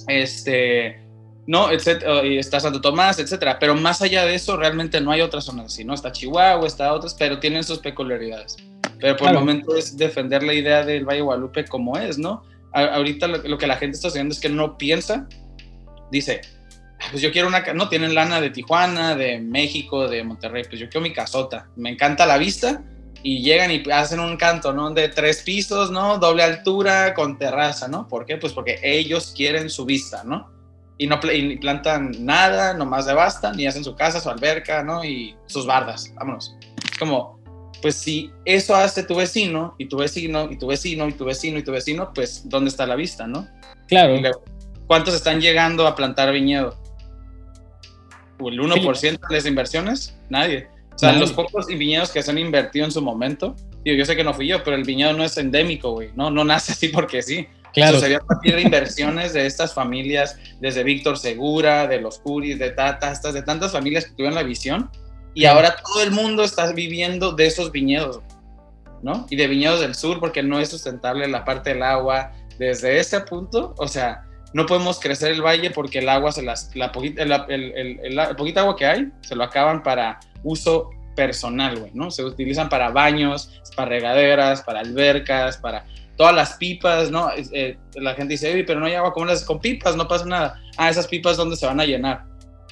[0.09, 1.01] Este,
[1.47, 3.61] no, etcétera, y está Santo Tomás, etcétera.
[3.61, 5.95] Pero más allá de eso, realmente no hay otras zonas así, ¿no?
[5.95, 8.57] Está Chihuahua, está otras, pero tienen sus peculiaridades.
[8.99, 12.43] Pero por el momento es defender la idea del Valle Guadalupe como es, ¿no?
[12.77, 15.27] Ahorita lo, que la gente está haciendo es que no piensa,
[16.11, 16.43] dice,
[17.01, 20.81] ah, pues yo quiero una, no tienen lana de Tijuana, de México, de Monterrey, pues
[20.81, 22.83] yo quiero mi casota, me encanta la vista
[23.23, 24.91] y llegan y hacen un canto, ¿no?
[24.91, 26.19] De tres pisos, ¿no?
[26.19, 28.07] Doble altura con terraza, ¿no?
[28.07, 28.37] ¿Por qué?
[28.37, 30.51] Pues porque ellos quieren su vista, ¿no?
[30.99, 35.05] Y no y plantan nada, nomás devastan y hacen su casa, su alberca, ¿no?
[35.05, 36.57] Y sus bardas, vámonos.
[36.91, 37.36] Es como,
[37.83, 41.59] pues si eso hace tu vecino y tu vecino y tu vecino y tu vecino
[41.59, 43.47] y tu vecino, pues ¿dónde está la vista, no?
[43.89, 44.21] Claro.
[44.87, 46.77] ¿Cuántos están llegando a plantar viñedo?
[48.39, 50.17] ¿El 1% de las inversiones?
[50.29, 50.69] Nadie.
[50.95, 54.17] O sea, los pocos viñedos que se han invertido en su momento, digo, yo sé
[54.17, 56.89] que no fui yo, pero el viñedo no es endémico, güey, no, no nace así
[56.89, 57.47] porque sí.
[57.75, 58.01] Claro.
[58.01, 62.71] sería a partir de inversiones de estas familias, desde Víctor Segura, de los Curis, de
[62.71, 64.91] Tatas, de tantas familias que tuvieron la visión
[65.37, 68.23] y ahora todo el mundo está viviendo de esos viñedos,
[69.03, 69.27] ¿no?
[69.29, 72.33] Y de viñedos del sur, porque no es sustentable la parte del agua.
[72.59, 76.75] Desde ese punto, o sea, no podemos crecer el valle porque el agua se las,
[76.75, 81.81] la poquita, el, el, el, poquita agua que hay, se lo acaban para uso personal,
[81.81, 82.11] güey, ¿no?
[82.11, 85.85] Se utilizan para baños, para regaderas, para albercas, para
[86.17, 87.29] todas las pipas, ¿no?
[87.53, 89.97] Eh, la gente dice, pero no hay agua, ¿cómo las con pipas?
[89.97, 90.59] No pasa nada.
[90.79, 92.25] Ah, esas pipas, ¿dónde se van a llenar?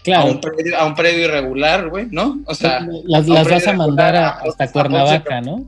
[0.04, 0.38] Claro.
[0.78, 2.38] A un predio, irregular, güey, ¿no?
[2.44, 5.64] O sea, las, vas a mandar hasta Cuernavaca, ¿no?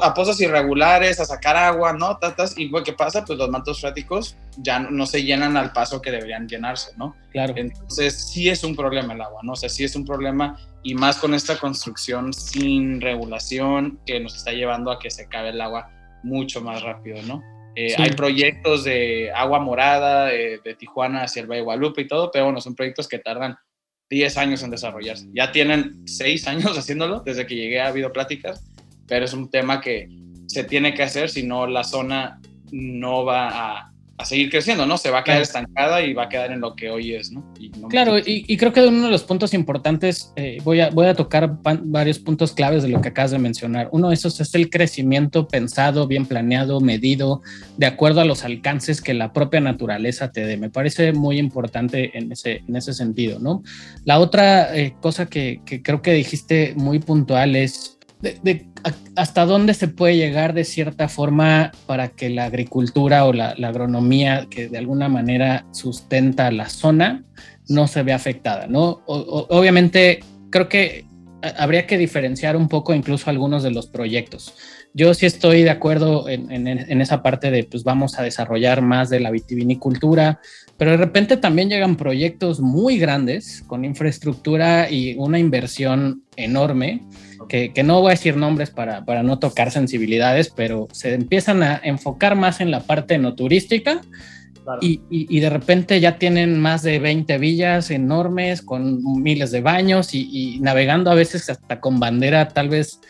[0.00, 2.16] a, pozos irregulares, a sacar agua, ¿no?
[2.18, 3.24] Tatas, y ¿qué pasa?
[3.24, 7.16] Pues los mantos fráticos ya no, se llenan al paso que deberían llenarse, ¿no?
[7.32, 7.54] Claro.
[7.56, 9.54] Entonces, sí es un problema el agua, ¿no?
[9.54, 14.36] O sea, sí es un problema, y más con esta construcción sin regulación que nos
[14.36, 15.90] está llevando a que se acabe el agua
[16.22, 17.42] mucho más rápido, ¿no?
[17.74, 22.30] Eh, hay proyectos de agua morada de, Tijuana hacia el Valle de Guadalupe y todo,
[22.30, 23.56] pero bueno, son proyectos que tardan
[24.08, 25.28] 10 años en desarrollarse.
[25.32, 28.64] Ya tienen 6 años haciéndolo, desde que llegué ha habido pláticas,
[29.06, 30.08] pero es un tema que
[30.46, 32.40] se tiene que hacer, si no la zona
[32.72, 34.98] no va a, a seguir creciendo, ¿no?
[34.98, 37.44] Se va a quedar estancada y va a quedar en lo que hoy es, ¿no?
[37.88, 41.58] claro, y, creo que uno de los puntos importantes, eh, voy, a, voy a tocar
[41.62, 43.88] varios puntos claves de lo que acabas de mencionar.
[43.92, 47.42] Uno de esos es el crecimiento pensado, bien planeado, medido,
[47.76, 50.56] de acuerdo a los alcances que la propia naturaleza te dé.
[50.56, 53.62] Me parece muy importante en ese, en ese sentido, ¿no?
[54.04, 58.66] La otra eh, cosa que, que creo que dijiste muy puntual es de,
[59.16, 64.46] hasta dónde se puede llegar de cierta forma para que la agricultura o la, agronomía
[64.50, 67.24] que de alguna manera sustenta la zona
[67.68, 69.02] no se vea afectada, ¿no?
[69.06, 71.04] obviamente creo que
[71.56, 74.54] habría que diferenciar un poco incluso algunos de los proyectos.
[74.92, 79.08] Yo sí estoy de acuerdo en, en, esa parte de, pues vamos a desarrollar más
[79.08, 80.40] de la vitivinicultura,
[80.76, 87.02] pero de repente también llegan proyectos muy grandes con infraestructura y una inversión enorme
[87.50, 91.80] que, no voy a decir nombres para, para, no tocar sensibilidades, pero se empiezan a
[91.82, 94.00] enfocar más en la parte no turística
[94.80, 100.14] Y, y, de repente ya tienen más de 20 villas enormes con miles de baños
[100.14, 103.00] y, navegando a veces hasta con bandera, tal vez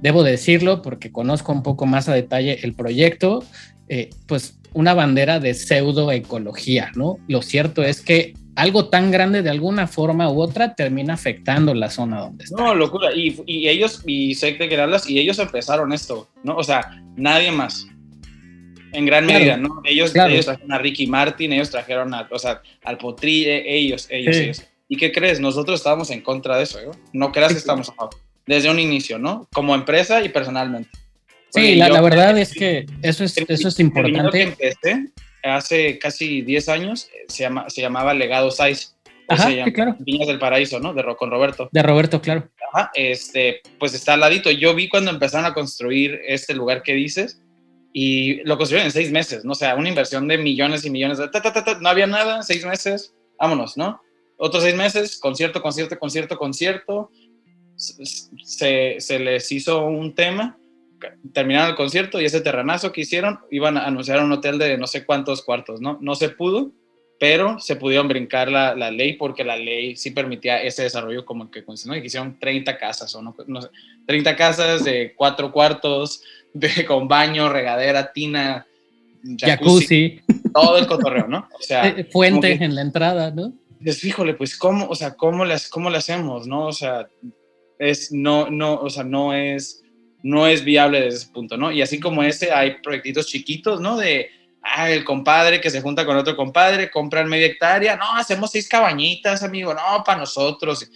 [0.00, 3.44] debo decirlo porque conozco un poco más a detalle el proyecto,
[3.88, 7.18] eh, pues una bandera de pseudoecología, ¿no?
[7.28, 11.90] Lo cierto es que algo tan grande de alguna forma u otra termina afectando la
[11.90, 12.62] zona donde está.
[12.62, 13.12] No, locura.
[13.14, 16.56] Y, y ellos, y sé de que hablas, y ellos empezaron esto, ¿no?
[16.56, 17.86] O sea, nadie más.
[18.92, 19.80] En gran medida, ¿no?
[19.84, 24.08] Ellos, ellos, trajeron a Ricky Martin, ellos trajeron a, o sea, al Potri, e, ellos,
[24.10, 24.66] ellos, ellos.
[24.88, 25.38] ¿Y qué crees?
[25.38, 26.90] Nosotros estábamos en contra de eso, ¿no?
[27.12, 28.16] No creas que estamos a favor.
[28.46, 29.46] Desde un inicio, ¿no?
[29.52, 30.90] Como empresa y personalmente.
[31.50, 34.42] Sí, la, verdad es que eso es, eso es importante.
[34.42, 35.06] empecé,
[35.42, 38.88] hace casi 10 años, eh, se, llama, se llamaba Legado Size.
[39.28, 39.96] Ajá, sí, claro.
[40.00, 40.92] Viñas del Paraíso, ¿no?
[40.92, 41.68] De, con Roberto.
[41.70, 42.48] De Roberto, claro.
[42.72, 44.50] Ajá, este, pues está al ladito.
[44.50, 47.40] Yo vi cuando empezaron a construir este lugar que dices
[47.92, 49.52] y lo construyeron en seis meses, ¿no?
[49.52, 51.28] O sea, una inversión de millones y millones de...
[51.80, 54.00] no había nada, seis meses, vámonos, ¿no?
[54.36, 57.10] Otros seis meses, concierto, concierto, concierto, concierto.
[57.76, 60.58] Se, se les hizo un tema,
[61.32, 64.86] terminaron el concierto y ese terranazo que hicieron, iban a anunciar un hotel de no
[64.86, 65.98] sé cuántos cuartos, ¿no?
[66.00, 66.72] No se pudo,
[67.20, 71.50] pero se pudieron brincar la, la ley porque la ley sí permitía ese desarrollo como
[71.50, 71.94] que ¿no?
[71.94, 73.68] Y hicieron 30 casas o no, no sé,
[74.06, 76.22] 30 casas de cuatro cuartos,
[76.54, 78.66] de, con baño, regadera, tina,
[79.38, 80.20] jacuzzi,
[80.54, 81.46] todo el cotorreo, ¿no?
[81.58, 83.52] O sea, eh, fuente en la entrada, ¿no?
[83.82, 86.66] Pues fíjole, pues cómo, o sea, cómo las cómo le hacemos, ¿no?
[86.66, 87.06] O sea,
[87.78, 89.79] es no no, o sea, no es
[90.22, 91.72] no es viable desde ese punto, ¿no?
[91.72, 93.96] Y así como ese hay proyectitos chiquitos, ¿no?
[93.96, 94.30] De
[94.62, 98.68] ah, el compadre que se junta con otro compadre, compran media hectárea, no, hacemos seis
[98.68, 100.88] cabañitas, amigo, no, para nosotros.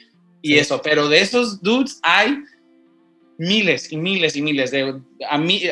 [0.43, 2.39] Y eso, pero de esos dudes hay
[3.39, 5.01] miles y miles y miles de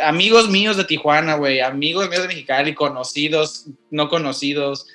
[0.03, 4.87] amigos míos de Tijuana, güey, amigos míos de Mexicali, conocidos, no conocidos.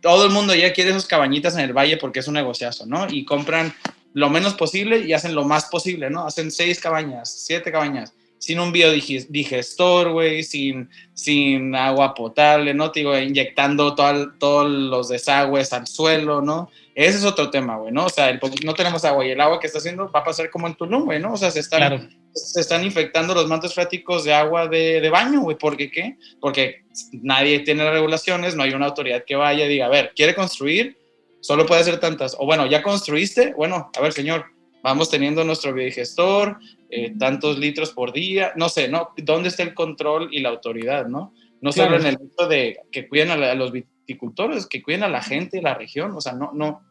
[0.00, 3.06] Todo el mundo ya quiere esos cabañitas en el valle porque es un negociazo, ¿no?
[3.10, 3.74] Y compran
[4.14, 6.26] lo menos posible y hacen lo más posible, ¿no?
[6.26, 12.90] Hacen seis cabañas, siete cabañas, sin un biodigestor, güey, sin, sin agua potable, ¿no?
[12.90, 16.68] Te digo, inyectando todos los desagües al suelo, ¿no?
[16.94, 18.06] Ese es otro tema, güey, ¿no?
[18.06, 20.66] O sea, no tenemos agua y el agua que está haciendo va a pasar como
[20.66, 21.34] en Tulum, güey, ¿no?
[21.34, 25.40] O sea, se están, se están infectando los mantos freáticos de agua de, de baño,
[25.40, 25.56] güey.
[25.56, 26.16] ¿Por qué qué?
[26.40, 30.12] Porque nadie tiene las regulaciones, no hay una autoridad que vaya y diga, a ver,
[30.16, 30.98] ¿quiere construir?
[31.42, 32.36] Solo puede hacer tantas.
[32.38, 33.52] O bueno, ¿ya construiste?
[33.54, 34.46] Bueno, a ver, señor,
[34.82, 39.10] vamos teniendo nuestro biodigestor, eh, tantos litros por día, no sé, ¿no?
[39.16, 41.34] ¿Dónde está el control y la autoridad, no?
[41.60, 45.20] No solo en el hecho de que cuiden a, los viticultores, que cuiden a la
[45.20, 46.82] gente y la región, o sea, no, no,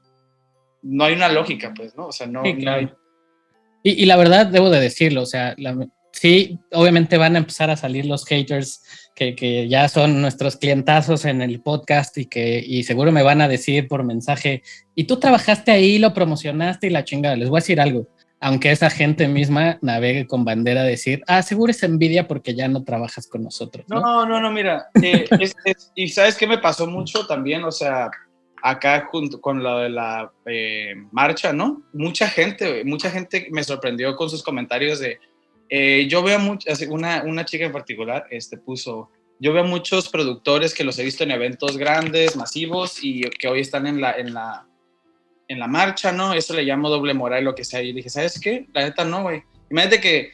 [0.82, 2.08] no hay una lógica, pues, ¿no?
[2.08, 2.90] O sea, no, hay...
[3.84, 5.56] y, y, la verdad, debo de decirlo, o sea,
[6.12, 8.82] sí, obviamente van a empezar a salir los haters
[9.16, 13.42] que, que, ya son nuestros clientazos en el podcast y que y seguro me van
[13.42, 14.64] a decir por mensaje,
[14.96, 18.08] y tú trabajaste ahí, lo promocionaste y la chingada, les voy a decir algo.
[18.44, 22.68] Aunque esa gente misma navegue con bandera a decir, ah, seguro es envidia porque ya
[22.68, 23.86] no trabajas con nosotros.
[23.88, 24.88] No, no, no, mira.
[25.02, 25.26] Eh,
[25.96, 28.10] y sabes qué me pasó mucho también, o sea,
[28.62, 31.84] acá junto con lo de la eh, marcha, ¿no?
[31.94, 35.20] Mucha gente, mucha gente me sorprendió con sus comentarios de,
[35.74, 40.74] eh, yo veo muchas, una, una chica en particular, este puso, yo veo muchos productores
[40.74, 44.34] que los he visto en eventos grandes, masivos y que hoy están en la, en
[44.34, 44.68] la,
[45.48, 46.34] en la marcha, ¿no?
[46.34, 47.82] Eso le llamo doble moral, lo que sea.
[47.82, 48.68] Y dije, ¿sabes qué?
[48.74, 49.44] La neta no, güey.
[49.70, 50.34] Imagínate que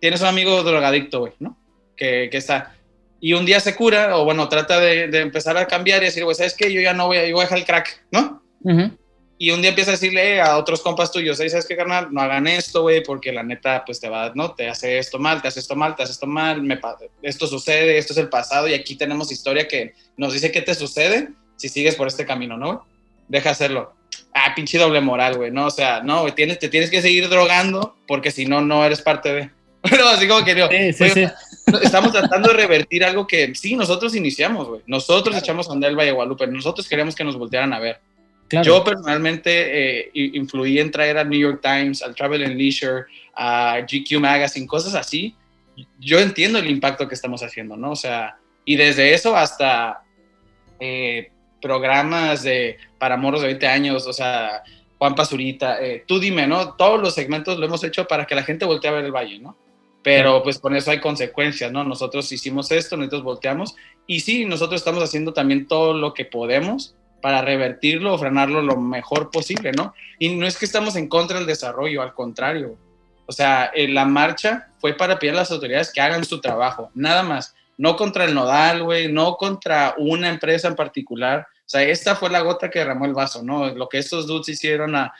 [0.00, 1.58] tienes un amigo drogadicto, güey, ¿no?
[1.96, 2.76] Que, que está,
[3.20, 6.24] y un día se cura, o bueno, trata de, de empezar a cambiar y decir,
[6.24, 6.70] güey, ¿sabes qué?
[6.70, 8.42] Yo ya no voy a, yo voy a dejar el crack, ¿no?
[9.36, 12.08] Y un día empieza a decirle a otros compas tuyos, ¿sabes qué, carnal?
[12.12, 14.52] No hagan esto, güey, porque la neta, pues te va, ¿no?
[14.52, 16.78] Te hace esto mal, te hace esto mal, te hace esto mal, me,
[17.22, 20.74] esto sucede, esto es el pasado, y aquí tenemos historia que nos dice qué te
[20.74, 22.66] sucede si sigues por este camino, ¿no?
[22.66, 22.78] Güey?
[23.28, 23.94] Deja hacerlo.
[24.32, 25.66] Ah, pinche doble moral, güey, ¿no?
[25.66, 29.02] O sea, no, güey, tienes, te tienes que seguir drogando porque si no, no eres
[29.02, 29.50] parte de...
[29.90, 31.26] Bueno, así como que yo, sí, sí,
[31.82, 34.80] estamos tratando de revertir algo que sí, nosotros iniciamos, güey.
[34.86, 38.00] Nosotros echamos a andar el Valle Guadalupe, nosotros queríamos que nos voltearan a ver.
[38.62, 43.80] Yo personalmente eh, influí en traer al New York Times, al Travel and Leisure, a
[43.80, 45.34] GQ Magazine, cosas así.
[45.98, 47.92] Yo entiendo el impacto que estamos haciendo, ¿no?
[47.92, 50.02] O sea, y desde eso hasta
[50.78, 54.62] eh, programas de para moros de 20 años, o sea,
[54.98, 56.74] Juan Pazurita, eh, tú dime, ¿no?
[56.74, 59.38] Todos los segmentos lo hemos hecho para que la gente voltee a ver el valle,
[59.38, 59.56] ¿no?
[60.04, 61.82] pero pues con eso hay consecuencias, ¿no?
[61.82, 63.74] Nosotros hicimos esto, nosotros volteamos
[64.06, 66.94] y sí, nosotros estamos haciendo también todo lo que podemos
[67.24, 69.94] para revertirlo o frenarlo lo mejor posible, ¿no?
[70.18, 72.76] Y no es que estamos en contra del desarrollo, al contrario.
[73.24, 77.22] O sea, la marcha fue para pedir a las autoridades que hagan su trabajo, nada
[77.22, 77.54] más.
[77.78, 81.46] no contra el nodal, güey, no contra una empresa en particular.
[81.60, 83.70] O sea, esta fue la gota que derramó el vaso, ¿no?
[83.74, 85.14] Lo que estos dudes hicieron a,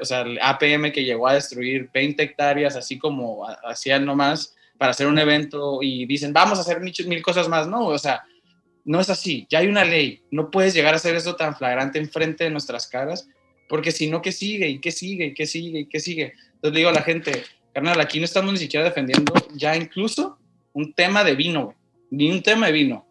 [0.00, 4.90] o sea, el APM que llegó a destruir 20 hectáreas, así como hacían nomás para
[4.90, 7.86] hacer un evento y dicen, vamos a hacer mil, mil cosas más, ¿no?
[7.86, 8.24] O sea,
[8.86, 11.98] no es así, ya hay una ley, no puedes llegar a hacer eso tan flagrante
[11.98, 13.28] enfrente de nuestras caras,
[13.68, 14.68] porque si no, ¿qué sigue?
[14.68, 15.26] ¿Y qué sigue?
[15.26, 15.80] ¿Y qué sigue?
[15.80, 16.32] ¿Y qué sigue?
[16.54, 17.42] Entonces le digo a la gente,
[17.74, 20.38] carnal, aquí no estamos ni siquiera defendiendo ya incluso
[20.72, 21.74] un tema de vino,
[22.10, 23.06] ni un tema de vino.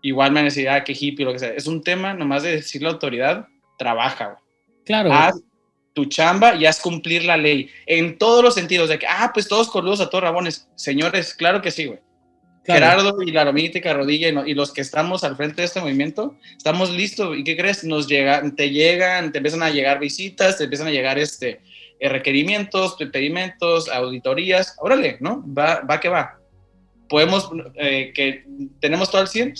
[0.00, 1.54] Igual me necesidad que hippie, lo que sea.
[1.54, 3.48] Es un tema nomás de decir la autoridad,
[3.78, 4.38] trabaja,
[4.84, 5.12] Claro.
[5.12, 5.42] Haz
[5.92, 7.68] tu chamba y haz cumplir la ley.
[7.84, 10.68] En todos los sentidos, de que, ah, pues todos corrudos a todos rabones.
[10.76, 11.98] Señores, claro que sí, güey.
[12.74, 16.90] Gerardo y la Romítica Rodilla y, los que estamos al frente de este movimiento, estamos
[16.90, 17.36] listos.
[17.36, 17.84] ¿Y qué crees?
[17.84, 21.60] Nos llega, te llegan, te empiezan a llegar visitas, te empiezan a llegar este,
[21.98, 24.76] eh, requerimientos, pedimentos, auditorías.
[24.78, 25.44] Órale, ¿no?
[25.52, 26.38] Va, va que va
[27.08, 28.44] podemos, eh, que
[28.80, 29.54] tenemos todo el 100,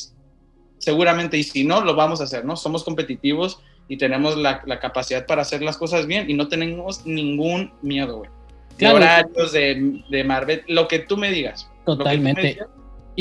[0.78, 2.56] seguramente, y si no, lo vamos a hacer, ¿no?
[2.56, 7.04] Somos competitivos y tenemos la, la capacidad para hacer las cosas bien y no tenemos
[7.06, 8.30] ningún miedo, güey.
[8.76, 11.68] De horarios, de, de Marvel, lo que tú me digas.
[11.84, 12.58] Totalmente.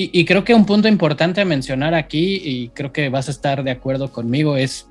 [0.01, 3.31] Y, y, creo que un punto importante a mencionar aquí, y creo que vas a
[3.31, 4.87] estar de acuerdo conmigo, es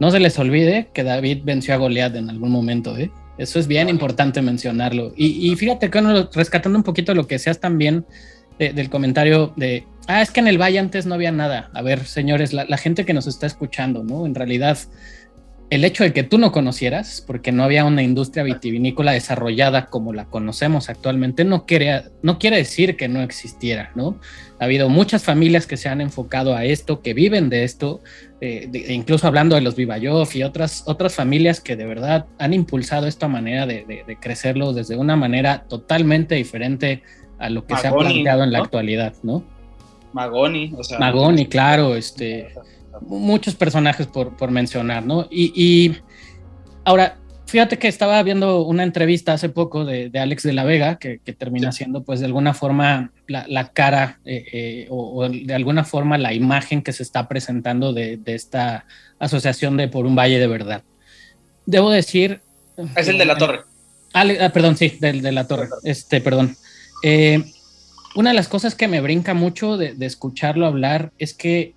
[0.00, 3.10] no se les olvide que David venció a Goliat en algún momento, ¿eh?
[3.38, 5.12] Eso es bien importante mencionarlo.
[5.14, 8.06] Y, y fíjate que rescatando un poquito lo que seas también
[8.58, 11.70] del comentario de, ah, es que en el Valle antes no había nada.
[11.74, 14.26] A ver, señores, la, gente que nos está escuchando, ¿no?
[14.26, 14.78] En realidad,
[15.68, 20.12] el hecho de que tú no conocieras, porque no había una industria vitivinícola desarrollada como
[20.12, 24.20] la conocemos actualmente, no quiere, no quiere decir que no existiera, ¿no?
[24.60, 28.00] Ha habido muchas familias que se han enfocado a esto, que viven de esto,
[28.40, 33.06] eh, incluso hablando de los Vivayov y otras, otras familias que de verdad han impulsado
[33.08, 37.02] esta manera de, de crecerlo desde una manera totalmente diferente
[37.38, 39.44] a lo que se ha planteado en la actualidad, ¿no?
[40.12, 40.98] Magoni, o sea.
[40.98, 42.48] Magoni, claro, este,
[43.02, 45.26] muchos personajes por, por mencionar, ¿no?
[45.30, 45.96] Y, y,
[46.84, 50.98] ahora, fíjate que estaba viendo una entrevista hace poco de, de Alex de la Vega,
[50.98, 55.28] que, que termina siendo, pues, de alguna forma la, la cara eh, eh, o, o,
[55.28, 58.84] de alguna forma la imagen que se está presentando de, de esta
[59.18, 60.82] asociación de Por un Valle de Verdad.
[61.66, 62.40] Debo decir...
[62.96, 63.60] Es el de la torre.
[64.12, 65.68] ah, perdón, sí, del de la torre.
[65.82, 66.56] Este, perdón.
[67.02, 67.42] Eh,
[68.14, 71.74] una de las cosas que me brinca mucho de, escucharlo hablar es que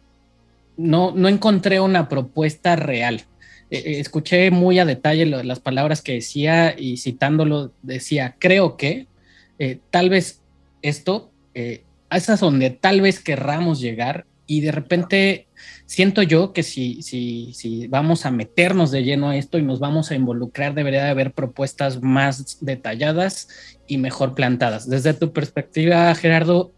[0.79, 3.23] no, no encontré una propuesta real.
[3.69, 9.07] Eh, eh, escuché muy a detalle las palabras que decía y citándolo decía, creo que
[9.89, 10.41] tal vez
[10.81, 11.33] esto,
[12.09, 15.47] a esas donde tal vez querramos llegar y de repente
[15.85, 19.79] siento yo que si, si, si vamos a meternos de lleno a esto y nos
[19.79, 23.47] vamos a involucrar, debería de haber propuestas más detalladas
[23.85, 24.89] y mejor plantadas.
[24.89, 26.73] Desde tu perspectiva, Gerardo,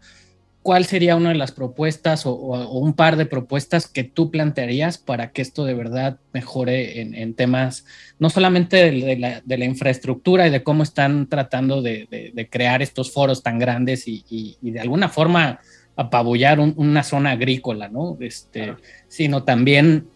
[0.62, 4.98] ¿cuál sería una de las propuestas o, o un par de propuestas que tú plantearías
[4.98, 7.84] para que esto de verdad mejore en, en temas,
[8.18, 12.82] no solamente de, la, de, la, infraestructura y de cómo están tratando de, de crear
[12.82, 15.60] estos foros tan grandes y, y, y de alguna forma
[15.96, 18.16] apabullar un, una zona agrícola, ¿no?
[18.20, 18.78] Este, claro.
[19.08, 20.06] Sino también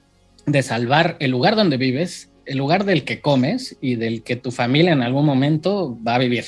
[0.46, 4.52] de salvar el lugar donde vives, el lugar del que comes y del que tu
[4.52, 6.44] familia en algún momento va a vivir.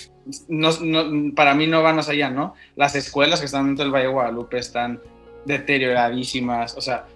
[0.49, 2.55] No, no, para mí no van más allá, ¿no?
[2.77, 5.01] Las escuelas que están dentro del Valle de Guadalupe están
[5.45, 7.07] deterioradísimas, o sea,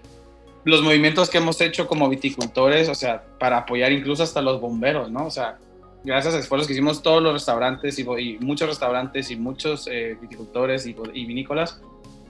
[0.65, 5.11] los movimientos que hemos hecho como viticultores, o sea, para apoyar incluso hasta los bomberos,
[5.11, 5.25] ¿no?
[5.25, 5.57] O sea,
[6.03, 10.17] gracias a esfuerzos que hicimos todos los restaurantes y, y muchos restaurantes y muchos eh,
[10.21, 11.81] viticultores y, y vinícolas,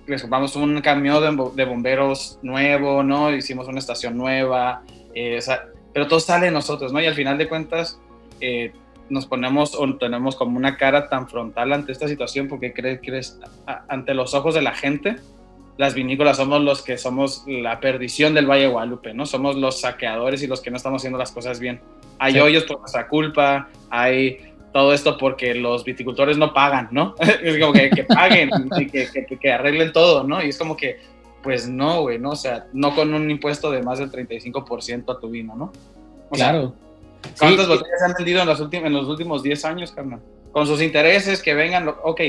[0.07, 3.33] les compramos un camión de, bomberos nuevo, ¿no?
[3.33, 7.01] Hicimos una estación nueva, eh, o sea, pero todo sale de nosotros, ¿no?
[7.01, 7.99] Y al final de cuentas
[8.41, 8.73] eh,
[9.09, 13.21] nos ponemos o tenemos como una cara tan frontal ante esta situación porque crees que
[13.87, 15.17] ante los ojos de la gente,
[15.77, 19.25] las vinícolas somos los que somos la perdición del Valle de Guadalupe, ¿no?
[19.25, 21.81] Somos los saqueadores y los que no estamos haciendo las cosas bien.
[22.19, 22.39] Hay sí.
[22.39, 24.39] hoyos por nuestra culpa, hay
[24.71, 27.15] todo esto porque los viticultores no pagan, ¿no?
[27.19, 30.43] es como que, que paguen y que, que, que, arreglen todo, ¿no?
[30.43, 30.99] Y es como que,
[31.41, 32.31] pues no, güey, ¿no?
[32.31, 35.71] O sea, no con un impuesto de más del 35% a tu vino, ¿no?
[36.29, 36.69] O claro.
[36.69, 36.82] Sea,
[37.39, 37.71] ¿Cuántas sí.
[37.71, 40.21] botellas se han vendido en los, últimos, en los últimos 10 años, carnal?
[40.51, 42.21] Con sus intereses, que vengan, ok,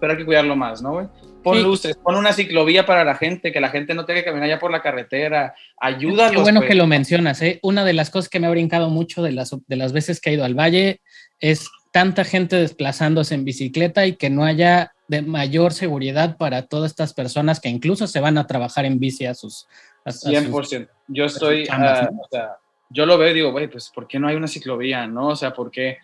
[0.00, 1.06] pero hay que cuidarlo más, ¿no, güey?
[1.42, 1.62] Pon sí.
[1.62, 4.58] luces, pon una ciclovía para la gente, que la gente no tenga que caminar ya
[4.58, 6.32] por la carretera, ayúdalos.
[6.32, 6.70] Qué bueno pues.
[6.70, 7.58] que lo mencionas, ¿eh?
[7.62, 10.30] Una de las cosas que me ha brincado mucho de las, de las veces que
[10.30, 11.02] he ido al valle
[11.40, 16.90] es tanta gente desplazándose en bicicleta y que no haya de mayor seguridad para todas
[16.90, 19.66] estas personas que incluso se van a trabajar en bici a sus...
[20.04, 20.64] A, a 100%.
[20.64, 22.20] Sus, yo estoy, chambas, uh, ¿no?
[22.22, 22.56] o sea,
[22.88, 25.06] yo lo veo y digo, güey, pues ¿por qué no hay una ciclovía?
[25.06, 25.28] ¿No?
[25.28, 25.98] O sea, ¿por qué?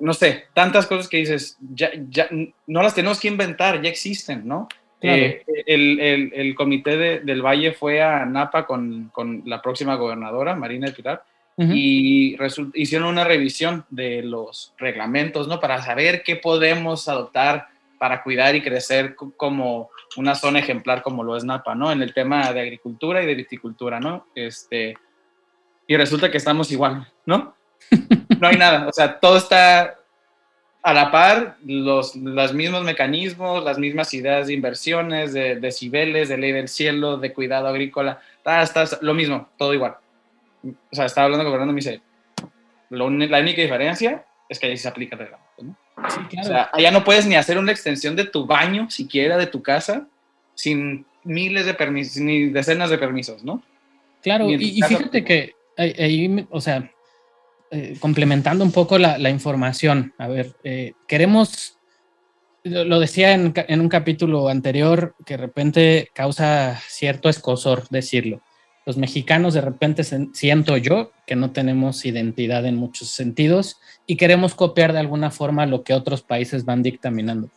[0.00, 2.28] No sé, tantas cosas que dices, ya, ya,
[2.66, 4.68] no las tenemos que inventar, ya existen, ¿no?
[5.02, 9.10] Eh, el, comité del Valle fue a Napa con,
[9.46, 11.24] la próxima gobernadora, Marina del Pilar,
[11.58, 12.38] y
[12.72, 15.60] hicieron una revisión de los reglamentos, ¿no?
[15.60, 17.68] Para saber qué podemos adoptar
[17.98, 21.92] para cuidar y crecer como una zona ejemplar como lo es Napa, ¿no?
[21.92, 24.26] En el tema de agricultura y de viticultura, ¿no?
[24.34, 24.96] Este,
[25.90, 27.52] y resulta que estamos igual, ¿no?
[28.38, 29.96] No hay nada, o sea, todo está
[30.84, 36.38] a la par, los, los mismos mecanismos, las mismas ideas de inversiones, de decibeles, de
[36.38, 39.96] ley del cielo, de cuidado agrícola, está, está lo mismo, todo igual.
[40.62, 42.00] O sea, estaba hablando con Fernando y me dice,
[42.90, 43.04] la
[43.40, 45.76] única diferencia es que ahí se aplica el reglamento, ¿no?
[46.40, 49.60] O sea, allá no puedes ni hacer una extensión de tu baño, siquiera de tu
[49.60, 50.06] casa,
[50.54, 53.60] sin miles de permisos, ni decenas de permisos, ¿no?
[54.22, 55.59] Claro, y, fíjate que
[56.50, 56.90] o sea,
[57.70, 61.78] eh, complementando un poco la, información, a ver, eh, queremos,
[62.64, 68.42] lo decía en, en, un capítulo anterior, que de repente causa cierto escosor decirlo.
[68.86, 70.02] Los mexicanos de repente
[70.32, 75.66] siento yo que no tenemos identidad en muchos sentidos y queremos copiar de alguna forma
[75.66, 77.50] lo que otros países van dictaminando.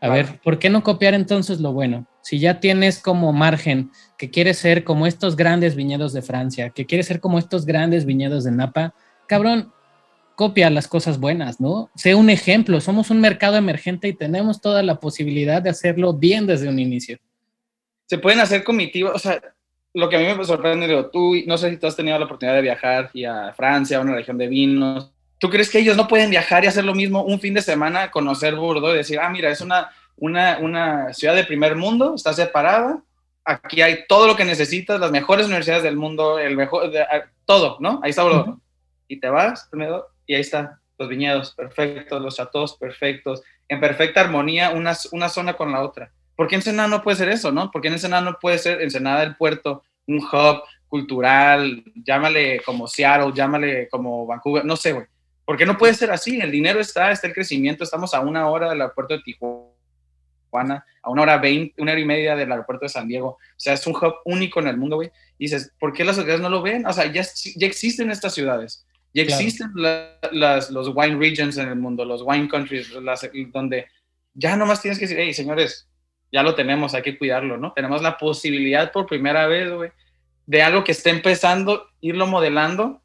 [0.00, 2.06] A ver, ¿por qué no copiar entonces lo bueno?
[2.22, 6.86] Si ya tienes como margen que quieres ser como estos grandes viñedos de Francia, que
[6.86, 8.94] quieres ser como estos grandes viñedos de Napa,
[9.26, 9.72] cabrón,
[10.34, 11.90] copia las cosas buenas, ¿no?
[11.96, 16.46] Sé un ejemplo, somos un mercado emergente y tenemos toda la posibilidad de hacerlo bien
[16.46, 17.18] desde un inicio.
[18.06, 19.40] Se pueden hacer comitivas, o sea,
[19.94, 22.26] lo que a mí me sorprende, digo, tú, no sé si tú has tenido la
[22.26, 25.10] oportunidad de viajar y a Francia, a una región de vinos.
[25.38, 28.10] ¿Tú crees que ellos no pueden viajar y hacer lo mismo un fin de semana,
[28.10, 32.32] conocer Bordeaux y decir, ah, mira, es una, una, una ciudad de primer mundo, está
[32.32, 33.02] separada,
[33.44, 36.90] aquí hay todo lo que necesitas, las mejores universidades del mundo, el mejor,
[37.44, 38.00] todo, ¿no?
[38.02, 38.58] Ahí está Bordeaux.
[39.08, 39.68] Y te vas,
[40.26, 45.54] y ahí está, los viñedos perfectos, los chateaux perfectos, en perfecta armonía, una, una zona
[45.54, 46.10] con la otra.
[46.34, 47.70] ¿Por qué Ensenada no puede ser eso, no?
[47.70, 53.32] ¿Por qué Ensenada no puede ser Ensenada del Puerto, un hub cultural, llámale como Seattle,
[53.34, 55.06] llámale como Vancouver, no sé, güey.
[55.46, 56.40] ¿Por qué no puede ser así?
[56.40, 61.10] El dinero está, está el crecimiento, estamos a una hora del aeropuerto de Tijuana, a
[61.10, 63.28] una hora veinte, una hora y media del aeropuerto de San Diego.
[63.28, 65.10] O sea, es un hub único en el mundo, güey.
[65.38, 66.84] Y dices, ¿por qué las ciudades no lo ven?
[66.84, 68.84] O sea, ya, ya existen estas ciudades.
[69.14, 69.70] Ya existen
[70.32, 73.86] las, los wine regions en el mundo, los wine countries, las, donde
[74.34, 75.88] ya nomás tienes que decir, hey, señores,
[76.30, 77.72] ya lo tenemos, hay que cuidarlo, ¿no?
[77.72, 79.90] Tenemos la posibilidad por primera vez, güey,
[80.44, 83.00] de algo que está empezando, irlo modelando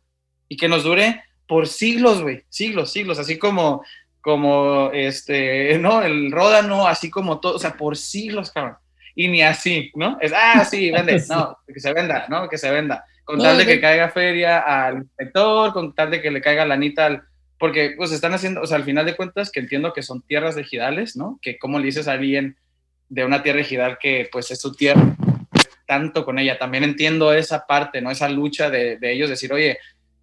[0.49, 3.83] y que nos dure por siglos, güey, siglos, siglos, así como,
[4.21, 6.01] como, este, ¿no?
[6.01, 8.77] El ródano, así como todo, o sea, por siglos, cabrón.
[9.15, 10.17] Y ni así, ¿no?
[10.21, 12.47] Es, ah, sí, vende, no, que se venda, ¿no?
[12.47, 13.03] Que se venda.
[13.25, 17.07] Con tal de que caiga feria al inspector, con tal de que le caiga lanita
[17.07, 17.23] al,
[17.57, 20.55] porque pues están haciendo, o sea, al final de cuentas que entiendo que son tierras
[20.55, 21.37] de ejidales, ¿no?
[21.41, 22.55] Que como le dices a alguien,
[23.09, 25.17] de una tierra ejidal que pues es su tierra,
[25.91, 26.57] tanto con ella.
[26.57, 28.09] También entiendo esa parte, ¿no?
[28.09, 29.77] Esa lucha de, ellos, decir, oye,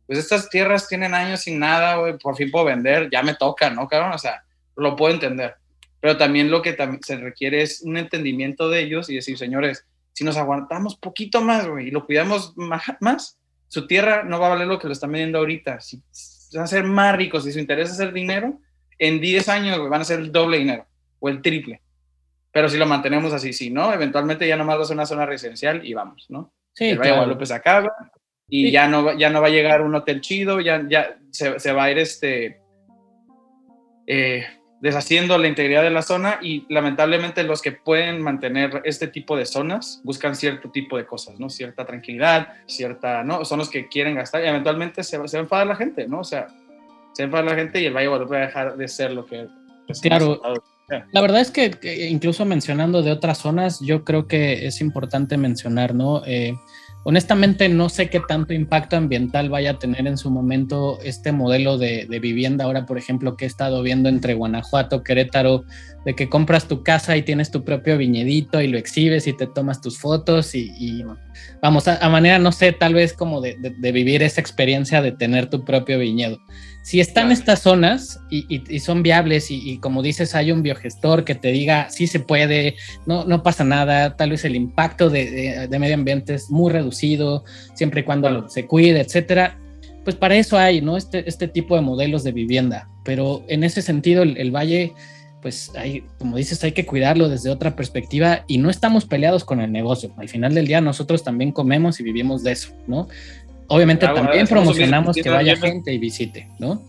[0.09, 3.68] pues estas tierras tienen años sin nada, güey, por fin puedo vender, ya me toca,
[3.68, 4.12] ¿no, cabrón?
[4.14, 4.42] O sea,
[4.74, 5.56] lo puedo entender.
[6.00, 10.24] Pero también lo que se requiere es un entendimiento de ellos y decir, señores, si
[10.24, 13.38] nos aguantamos poquito más, güey, y lo cuidamos más,
[13.68, 15.78] su tierra no va a valer lo que lo están vendiendo ahorita.
[15.80, 16.02] Si,
[16.54, 18.59] van a ser más ricos, si su interés es hacer dinero,
[18.98, 20.86] en 10 años, güey, van a ser el doble dinero
[21.20, 21.82] o el triple
[22.50, 23.92] pero si lo mantenemos así, sí, ¿no?
[23.92, 26.52] Eventualmente ya nomás va a ser una zona residencial y vamos, ¿no?
[26.72, 27.88] Sí, el Valle Guadalupe se acaba
[28.49, 31.84] y ya, no, ya no va a llegar un hotel chido, ya, ya se, va
[31.84, 32.61] a ir este,
[34.07, 34.46] eh,
[34.80, 39.44] deshaciendo la integridad de la zona y lamentablemente los que pueden mantener este tipo de
[39.44, 41.51] zonas buscan cierto tipo de cosas, ¿no?
[41.51, 43.44] Cierta tranquilidad, cierta, ¿no?
[43.44, 46.20] Son los que quieren gastar y eventualmente se, se va a enfadar la gente, ¿no?
[46.20, 46.49] O sea,
[47.12, 49.12] se va a enfadar la gente y el Valle Guadalupe va a dejar de ser
[49.12, 49.46] lo que...
[49.88, 50.40] Es claro.
[51.12, 55.94] La verdad es que, incluso mencionando de otras zonas, yo creo que es importante mencionar,
[55.94, 56.22] ¿no?
[56.24, 56.55] Eh,
[57.09, 61.78] honestamente no sé qué tanto impacto ambiental vaya a tener en su momento este modelo
[61.78, 65.64] de, vivienda ahora, por ejemplo, que he estado viendo entre Guanajuato, Querétaro,
[66.04, 69.46] de que compras tu casa y tienes tu propio viñedito y lo exhibes y te
[69.46, 71.02] tomas tus fotos y,
[71.62, 75.64] vamos, a, manera, no sé, tal vez como de, vivir esa experiencia de tener tu
[75.64, 76.38] propio viñedo.
[76.82, 81.48] Si están estas zonas y, son viables y, como dices, hay un biogestor que te
[81.48, 86.34] diga, sí se puede, no, no pasa nada, tal vez el impacto de, medio ambiente
[86.34, 86.97] es muy reducido,
[87.74, 89.59] siempre y cuando se cuide, etcétera,
[90.05, 90.96] pues para eso hay, ¿no?
[90.96, 92.88] Este, este tipo de modelos de vivienda.
[93.05, 94.94] Pero en ese sentido, el, valle,
[95.42, 99.61] pues hay, como dices, hay que cuidarlo desde otra perspectiva y no estamos peleados con
[99.61, 100.11] el negocio.
[100.16, 103.07] Al final del día, nosotros también comemos y vivimos de eso, ¿no?
[103.66, 106.82] Obviamente también promocionamos que vaya gente y visite, ¿no?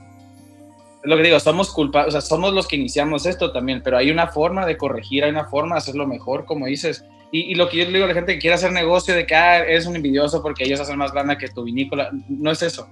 [1.03, 4.11] Lo que digo, somos culpables, o sea, somos los que iniciamos esto también, pero hay
[4.11, 7.03] una forma de corregir, hay una forma de hacerlo mejor, como dices.
[7.31, 9.35] Y, lo que yo le digo a la gente que quiere hacer negocio de que
[9.35, 12.89] ah, es un envidioso porque ellos hacen más lana que tu vinícola, no es eso.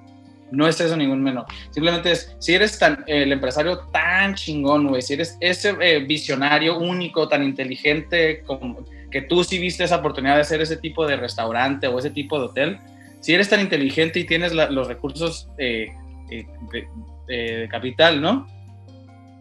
[0.52, 1.46] No es eso ningún menos.
[1.72, 6.78] Simplemente es, si eres tan, el empresario tan chingón, güey, si eres ese eh, visionario
[6.78, 11.18] único, tan inteligente, como, que tú sí viste esa oportunidad de hacer ese tipo de
[11.18, 12.80] restaurante o ese tipo de hotel,
[13.20, 15.88] si eres tan inteligente y tienes los recursos eh,
[16.30, 16.46] eh,
[17.28, 18.48] de, capital, ¿no?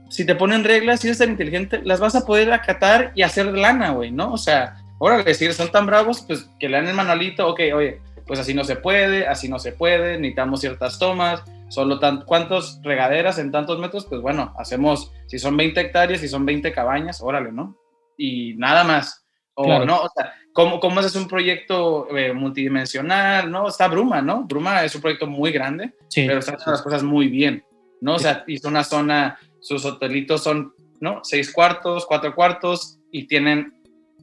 [0.08, 3.46] Si te ponen reglas, si eres tan inteligente, las vas a poder acatar y hacer
[3.46, 4.32] lana, güey, ¿no?
[4.32, 8.00] O sea, ahora decir, son tan bravos, pues que le dan el manualito, ok, oye,
[8.26, 12.80] pues así no se puede, así no se puede, necesitamos ciertas tomas, solo tan, ¿cuántos
[12.82, 14.06] regaderas en tantos metros?
[14.06, 17.76] Pues bueno, hacemos, si son 20 hectáreas, si son 20 cabañas, órale, ¿no?
[18.16, 19.22] Y nada más.
[19.58, 23.50] O no, o sea, ¿cómo, cómo haces un proyecto eh, multidimensional?
[23.50, 23.68] ¿No?
[23.68, 24.44] Está Bruma, ¿no?
[24.44, 27.64] Bruma es un proyecto muy grande, pero está haciendo las cosas muy bien,
[28.02, 28.16] ¿no?
[28.16, 31.20] O sea, hizo una zona, sus hotelitos son, ¿no?
[31.22, 33.75] Seis cuartos, cuatro cuartos y tienen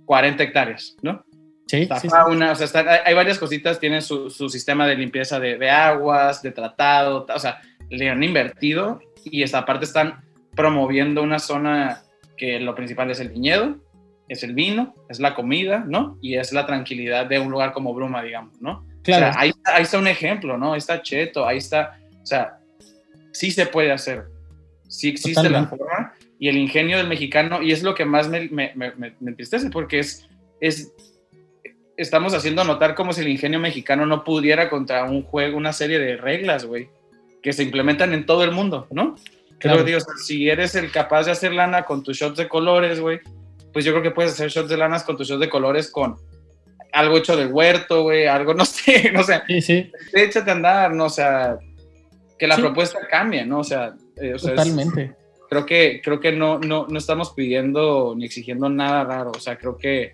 [0.06, 1.24] 40 hectáreas, ¿no?
[1.68, 5.58] Sí, sí, una, o sea, hay varias cositas, tienen su, su sistema de limpieza de,
[5.58, 10.24] de, aguas, de tratado, o sea, le han invertido y esta parte están
[10.56, 12.04] promoviendo una zona
[12.38, 13.78] que lo principal es el viñedo,
[14.28, 16.18] es el vino, es la comida, ¿no?
[16.22, 18.86] Y es la tranquilidad de un lugar como Bruma, digamos, ¿no?
[19.04, 19.30] Claro.
[19.30, 20.74] O sea, ahí, ahí, está un ejemplo, ¿no?
[20.74, 22.58] Ahí está Cheto, ahí está, o sea,
[23.32, 24.26] sí se puede hacer,
[24.88, 28.50] sí existe la forma y el ingenio del mexicano, y es lo que más me,
[28.50, 30.28] me, me, me entristece, porque es,
[30.60, 30.92] es
[31.98, 36.00] estamos haciendo notar como si el ingenio mexicano no pudiera contra un juego, una serie
[36.00, 36.90] de reglas, güey,
[37.42, 39.16] que se implementan en todo el mundo, ¿no?
[39.60, 39.84] Claro.
[39.84, 43.22] digo, si eres el capaz de hacer lana con tus shots de colores, güey,
[43.72, 46.18] pues yo creo que puedes hacer shots de lanas con tus shots de colores con
[46.92, 49.42] algo hecho de huerto, güey, algo, no sé, no sé.
[49.48, 49.92] Sí, sí.
[50.14, 51.06] Échate a andar, ¿no?
[51.06, 51.58] O sea,
[52.38, 53.60] que la propuesta cambie, ¿no?
[53.60, 55.16] O sea, eh, Totalmente.
[55.50, 59.58] creo que, creo que no, no, no estamos pidiendo ni exigiendo nada raro, o sea,
[59.58, 60.14] creo que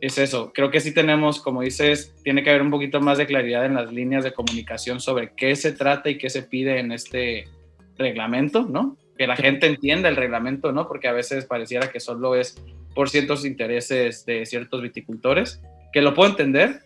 [0.00, 0.52] es eso.
[0.52, 3.74] Creo que sí tenemos, como dices, tiene que haber un poquito más de claridad en
[3.74, 7.48] las líneas de comunicación sobre qué se trata y qué se pide en este
[7.96, 8.98] reglamento, ¿no?
[9.16, 10.88] Que la gente entienda el reglamento, ¿no?
[10.88, 12.62] Porque a veces pareciera que solo es
[12.94, 16.80] por ciertos intereses de ciertos viticultores, que lo puedo entender,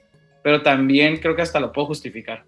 [0.45, 2.45] pero también creo que hasta lo puedo justificar.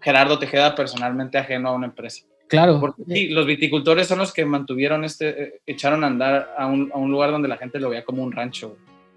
[0.00, 2.24] Gerardo Tejeda personalmente ajeno a una empresa.
[2.48, 2.80] Claro.
[2.80, 6.90] Porque sí, los viticultores son los que mantuvieron este, eh, echaron a andar a un,
[6.94, 8.76] a un lugar donde la gente lo veía como un rancho.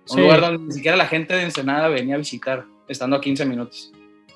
[0.09, 3.45] Un lugar donde ni siquiera la gente de Ensenada venía a visitar, estando a 15
[3.45, 3.91] minutos.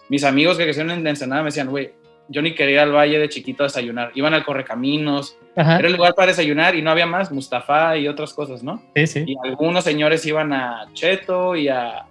[0.09, 1.91] Mis amigos que crecieron en Ensenada me decían, güey,
[2.29, 4.11] yo ni quería ir al valle de chiquito a desayunar.
[4.15, 8.33] Iban al Correcaminos, era el lugar para desayunar y no había más, Mustafa y otras
[8.33, 8.81] cosas, ¿no?
[8.95, 9.23] Sí, sí.
[9.27, 12.05] Y algunos señores iban a Cheto y a,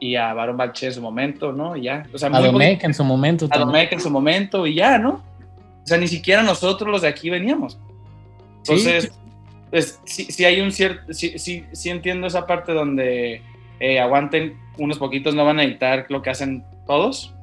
[0.00, 1.76] y a Barón Balché en su momento, ¿no?
[1.76, 2.06] Y ya.
[2.12, 3.48] O sea, a Domecq en su momento.
[3.50, 5.22] A Domecq en su momento y ya, ¿no?
[5.84, 7.78] O sea, ni siquiera nosotros los de aquí veníamos.
[8.58, 9.12] Entonces,
[9.70, 13.42] pues sí, hay un cierto, sí, sí, sí, entiendo esa parte donde
[13.80, 17.34] eh, aguanten unos poquitos, no van a editar lo que hacen todos,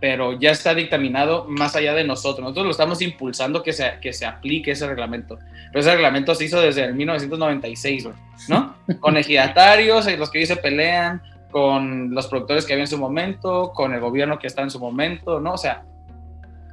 [0.00, 2.40] pero ya está dictaminado más allá de nosotros.
[2.40, 5.38] Nosotros lo estamos impulsando que se, que se aplique ese reglamento.
[5.68, 8.08] Pero ese reglamento se hizo desde el 1996,
[8.48, 8.74] ¿no?
[9.00, 13.72] con ejidatarios, los que hoy se pelean, con los productores que había en su momento,
[13.74, 15.54] con el gobierno que está en su momento, ¿no?
[15.54, 15.84] O sea,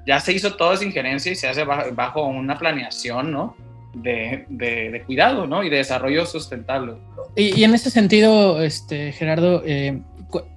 [0.06, 3.56] ya se hizo toda esa injerencia y se hace bajo, una planeación, ¿no?
[3.93, 5.64] de, cuidado ¿no?
[5.64, 6.93] y de desarrollo sustentable.
[7.36, 10.01] Y, en ese sentido, este, Gerardo, eh,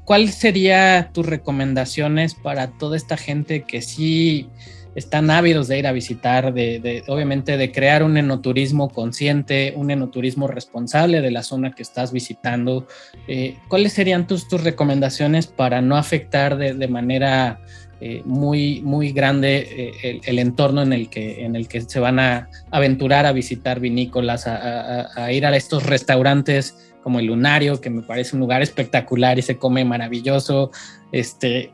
[0.05, 4.49] ¿cuáles serían tus recomendaciones para toda esta gente que sí
[4.95, 10.49] están ávidos de ir a visitar, de, obviamente de crear un enoturismo consciente, un enoturismo
[10.49, 12.87] responsable de la zona que estás visitando.
[13.29, 17.61] Eh, ¿Cuáles serían tus, tus recomendaciones para no afectar de, de manera
[17.99, 22.19] eh, muy, muy grande eh, el, entorno en el, que, en el que se van
[22.19, 28.03] a aventurar a visitar vinícolas, a, ir a estos restaurantes como el Lunario, que me
[28.03, 30.73] parece un lugar espectacular y se come maravilloso.
[31.11, 31.71] Este,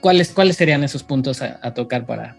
[0.00, 2.36] ¿cuáles, ¿Cuáles serían esos puntos a, tocar para...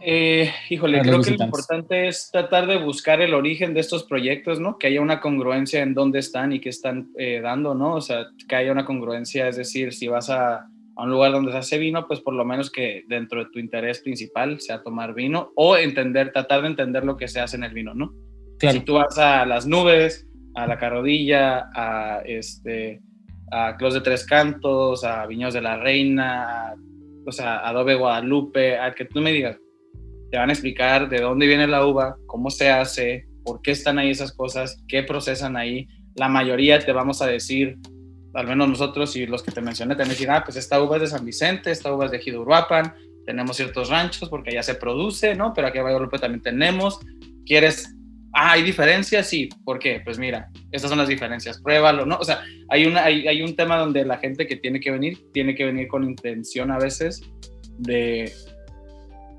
[0.00, 4.58] Eh, híjole, creo que lo importante es tratar de buscar el origen de estos proyectos,
[4.58, 4.76] ¿no?
[4.76, 7.10] Que haya una congruencia en dónde están y qué están
[7.42, 7.94] dando, ¿no?
[7.94, 11.52] O sea, que haya una congruencia, es decir, si vas a a un lugar donde
[11.52, 15.14] se hace vino, pues por lo menos que dentro de tu interés principal sea tomar
[15.14, 18.12] vino o entender, tratar de entender lo que se hace en el vino, ¿no?
[18.58, 23.00] Si tú vas a las nubes, a la carrodilla, a este
[23.50, 26.74] a Clos de Tres Cantos, a Viños de la Reina, a,
[27.26, 29.58] o sea, Adobe Guadalupe, al que tú me digas,
[30.30, 33.98] te van a explicar de dónde viene la uva, cómo se hace, por qué están
[33.98, 35.86] ahí esas cosas, qué procesan ahí.
[36.16, 37.76] La mayoría te vamos a decir
[38.34, 41.02] al menos nosotros y los que te mencioné, te decir, ah, pues esta uva es
[41.02, 45.34] de San Vicente, esta uva es de Jiduruapan, tenemos ciertos ranchos porque allá se produce,
[45.34, 45.52] ¿no?
[45.54, 46.98] Pero aquí en Guadalupe también tenemos.
[47.46, 47.94] ¿Quieres
[48.36, 49.28] Ah, ¿hay diferencias?
[49.28, 49.48] Sí.
[49.64, 50.00] ¿Por qué?
[50.04, 51.60] Pues mira, estas son las diferencias.
[51.60, 52.16] Pruébalo, ¿no?
[52.16, 55.30] O sea, hay, una, hay, hay, un tema donde la gente que tiene que venir,
[55.32, 57.22] tiene que venir con intención a veces
[57.78, 58.32] de,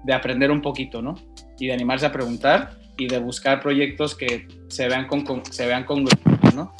[0.06, 1.16] de aprender un poquito, ¿no?
[1.60, 5.84] Y de animarse a preguntar y de buscar proyectos que se vean con, se vean
[5.84, 6.74] congruentes, ¿no?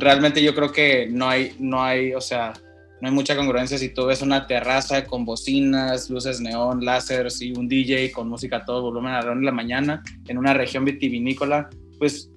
[0.00, 2.52] Realmente yo creo que no hay, no hay, o sea,
[3.00, 7.52] no hay mucha congruencia si tú ves una terraza con bocinas, luces neón, láseres y
[7.52, 10.84] un DJ con música a todo volumen a la de la mañana en una región
[10.84, 11.68] vitivinícola,
[11.98, 12.30] pues,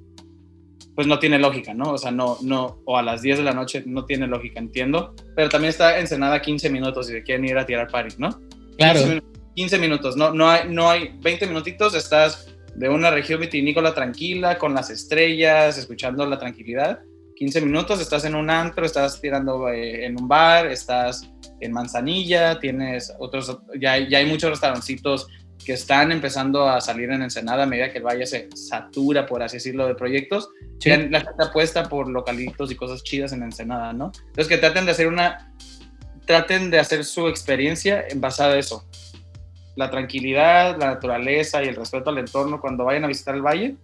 [0.94, 1.94] pues no tiene lógica, ¿no?
[1.94, 5.16] O sea, no, no, o a las 10 de la noche no tiene lógica, entiendo,
[5.36, 8.30] pero también está Ensenada 15 minutos si se quieren ir a tirar party, ¿no?
[8.78, 9.00] Claro.
[9.56, 14.58] 15, minutos, no, no, hay, no hay 20 minutitos, estás de una región vitivinícola tranquila,
[14.58, 17.02] con las estrellas, escuchando la tranquilidad
[17.42, 21.28] 15 minutos, estás en un antro, estás tirando eh, en un bar, estás
[21.60, 25.26] en Manzanilla, tienes otros, ya, ya hay muchos restaurancitos
[25.66, 29.42] que están empezando a salir en Ensenada a medida que el valle se satura, por
[29.42, 30.50] así decirlo, de proyectos.
[30.86, 34.12] la gente apuesta por localitos y cosas chidas en Ensenada, ¿no?
[34.28, 35.52] Entonces que traten de hacer una,
[36.28, 38.86] traten de hacer su experiencia en basada en eso.
[39.76, 43.78] La tranquilidad, la naturaleza y el respeto al entorno cuando vayan a visitar el valle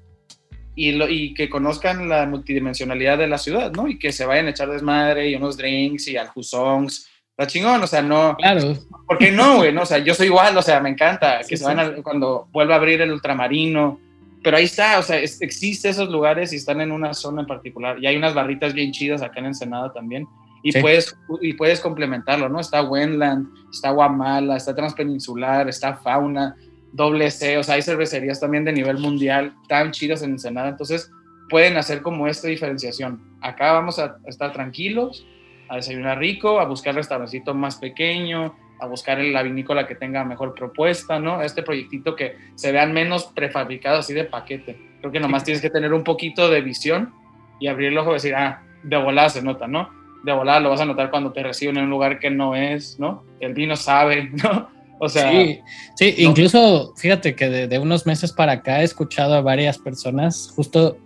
[0.78, 3.88] y, lo, y, que conozcan la multidimensionalidad de la ciudad, ¿no?
[3.88, 7.10] Y que se vayan a echar desmadre y unos drinks y al songs.
[7.36, 8.36] La chingón, o sea, no.
[8.38, 8.76] Claro.
[9.08, 9.74] ¿Por qué no, güey?
[9.74, 12.76] No, o sea, yo soy igual, o sea, me encanta que se vayan cuando vuelva
[12.76, 14.00] a abrir el ultramarino.
[14.44, 17.48] Pero ahí está, o sea, es, existe esos lugares y están en una zona en
[17.48, 17.98] particular.
[18.00, 20.28] Y hay unas barritas bien chidas acá en Ensenada también.
[20.62, 22.60] Y, puedes, y puedes complementarlo, ¿no?
[22.60, 26.56] Está Wendland, está Guamala, está Transpeninsular, está Fauna
[26.94, 31.12] doble C, o sea, hay cervecerías también de nivel mundial tan chidas en Ensenada, entonces
[31.50, 33.22] pueden hacer como esta diferenciación.
[33.42, 35.26] Acá vamos a estar tranquilos,
[35.70, 40.54] a desayunar rico, a buscar restaurancito más pequeño, a buscar la vinícola que tenga mejor
[40.54, 41.42] propuesta, ¿no?
[41.42, 44.78] Este proyectito que se vean menos prefabricados así de paquete.
[45.00, 47.14] Creo que nomás tienes que tener un poquito de visión
[47.60, 49.90] y abrir el ojo y decir, ah, de volada se nota, ¿no?
[50.24, 53.00] De volada lo vas a notar cuando te reciben en un lugar que no es,
[53.00, 53.24] ¿no?
[53.40, 54.70] El vino sabe, ¿no?
[55.00, 55.60] O sea, sí,
[55.96, 60.98] sí incluso fíjate que de, unos meses para acá he escuchado a varias personas justo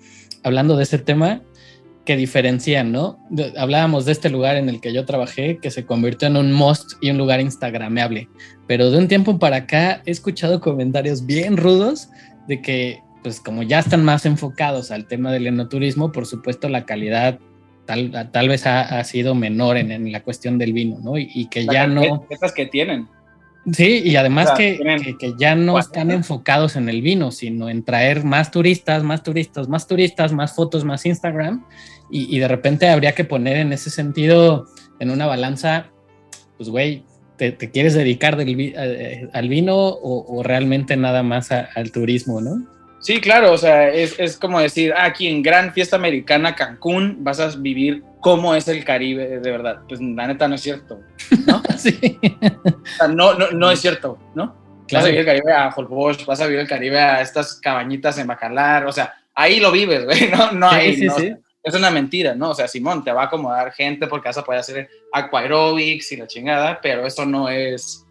[0.44, 1.42] hablando de ese tema
[2.06, 3.20] que diferencian, ¿no?
[3.58, 6.94] hablábamos de este lugar en el que yo trabajé que se convirtió en un most
[7.00, 8.28] y un lugar instagrameable,
[8.68, 12.10] pero de un tiempo para acá he escuchado comentarios bien rudos
[12.48, 16.86] de que pues como ya están más enfocados al tema del enoturismo, por supuesto la
[16.86, 17.40] calidad
[17.86, 21.18] tal, tal vez ha, sido menor en, la cuestión del vino, ¿no?
[21.18, 22.26] Y, que ya no...
[22.56, 23.08] Que tienen.
[23.72, 24.80] Sí, y además que,
[25.20, 29.70] que, ya no están enfocados en el vino, sino en traer más turistas, más turistas,
[29.70, 31.64] más turistas, más fotos, más Instagram.
[32.10, 34.66] Y, y de repente habría que poner en ese sentido,
[35.00, 35.92] en una balanza,
[36.58, 37.04] pues güey,
[37.38, 42.42] ¿te, te, quieres dedicar del, eh, al vino o, o, realmente nada más al turismo,
[42.42, 42.66] no?
[43.02, 47.18] Sí, claro, o sea, es, es como decir, ah, aquí en Gran Fiesta Americana Cancún
[47.20, 49.82] vas a vivir cómo es el Caribe de verdad.
[49.90, 51.00] Pues la neta no es cierto,
[51.48, 51.64] ¿no?
[51.78, 52.20] sí.
[52.22, 54.56] O sea, no, no, no, es cierto, ¿no?
[54.92, 58.18] Vas a vivir el Caribe a Holbox, vas a vivir el Caribe a estas cabañitas
[58.20, 61.34] en Bacalar, o sea, ahí lo vives, güey, no, no hay, sí, sí,
[61.64, 62.52] es una mentira, ¿no?
[62.52, 66.18] O sea, Simón, te va a acomodar gente porque vas a poder hacer aquaerobics y
[66.18, 68.06] la chingada, pero eso no es,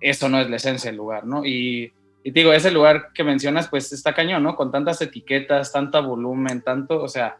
[0.00, 1.44] eso no es la esencia del lugar, ¿no?
[1.44, 1.92] Y
[2.26, 4.56] y digo, ese lugar que mencionas, pues está cañón, ¿no?
[4.56, 7.36] Con tantas etiquetas, tanto volumen, tanto, o sea,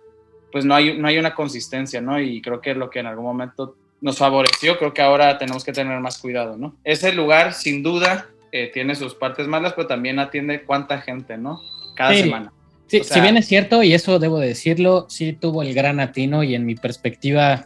[0.53, 2.21] pues no hay, no hay una consistencia, ¿no?
[2.21, 5.65] Y creo que es lo que en algún momento nos favoreció, creo que ahora tenemos
[5.65, 6.77] que tener más cuidado, ¿no?
[6.85, 11.63] Ese lugar, sin duda, eh, tiene sus partes malas, pero también atiende cuánta gente, ¿no?
[11.97, 12.53] Cada semana.
[12.87, 16.55] Sí, si bien es cierto, y eso debo decirlo, sí tuvo el gran atino y
[16.55, 17.65] en mi perspectiva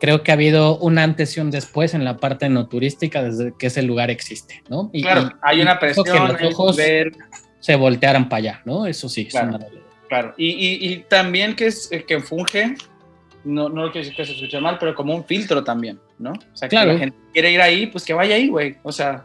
[0.00, 3.54] creo que ha habido un antes y un después en la parte no turística desde
[3.58, 4.90] que ese lugar existe, ¿no?
[4.92, 6.76] Y, claro, hay una presión que los ojos
[7.60, 8.86] se voltearan para allá, ¿no?
[8.86, 9.58] Eso sí, claro,
[10.08, 10.34] claro.
[10.36, 12.74] Y, y, también que, es, que funge,
[13.44, 16.32] no, no que, que se escuche mal, pero como un filtro también, ¿no?
[16.32, 18.76] O sea, que la gente quiere ir ahí, pues que vaya ahí, güey.
[18.82, 19.24] O sea,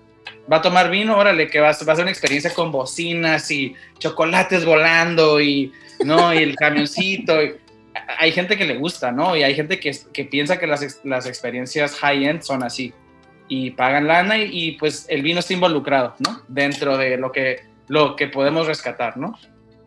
[0.52, 3.76] va a tomar vino, órale, que va, va a ser una experiencia con bocinas y
[3.98, 5.72] chocolates volando y,
[6.04, 6.34] ¿no?
[6.34, 7.42] Y el camioncito.
[7.44, 7.56] Y,
[8.18, 9.36] hay gente que le gusta, ¿no?
[9.36, 12.94] Y hay gente que, que piensa que las, las experiencias high-end son así
[13.50, 16.42] y pagan lana y, pues el vino está involucrado, ¿no?
[16.48, 19.38] Dentro de lo que, lo que podemos rescatar, ¿no?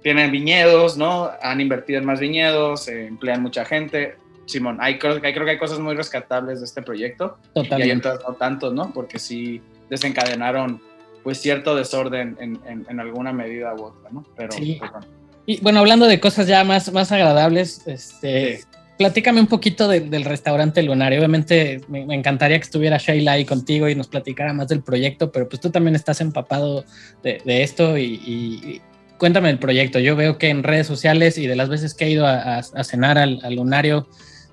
[0.03, 1.31] Tienen viñedos, ¿no?
[1.41, 4.17] Han invertido en más viñedos, emplean mucha gente.
[4.47, 7.39] Simón, hay, creo, creo que hay cosas muy rescatables de este proyecto.
[7.55, 7.87] Totalmente.
[7.87, 8.93] Y hay otras no tanto, ¿no?
[8.93, 10.81] Porque sí desencadenaron
[11.23, 14.25] pues cierto desorden en, en, alguna medida u otra, ¿no?
[14.37, 14.77] Pero sí.
[14.81, 15.07] pues, bueno.
[15.47, 18.61] Y bueno, hablando de cosas ya más, más agradables, este,
[18.97, 21.19] platícame un poquito del restaurante Lunario.
[21.19, 25.49] Obviamente me, encantaría que estuviera Sheila ahí contigo y nos platicara más del proyecto, pero
[25.49, 26.85] pues tú también estás empapado
[27.23, 28.81] de, esto y,
[29.19, 29.99] cuéntame el proyecto.
[29.99, 33.19] Yo veo que en redes sociales y de las veces que he ido a, cenar
[33.19, 34.09] al, Lunario,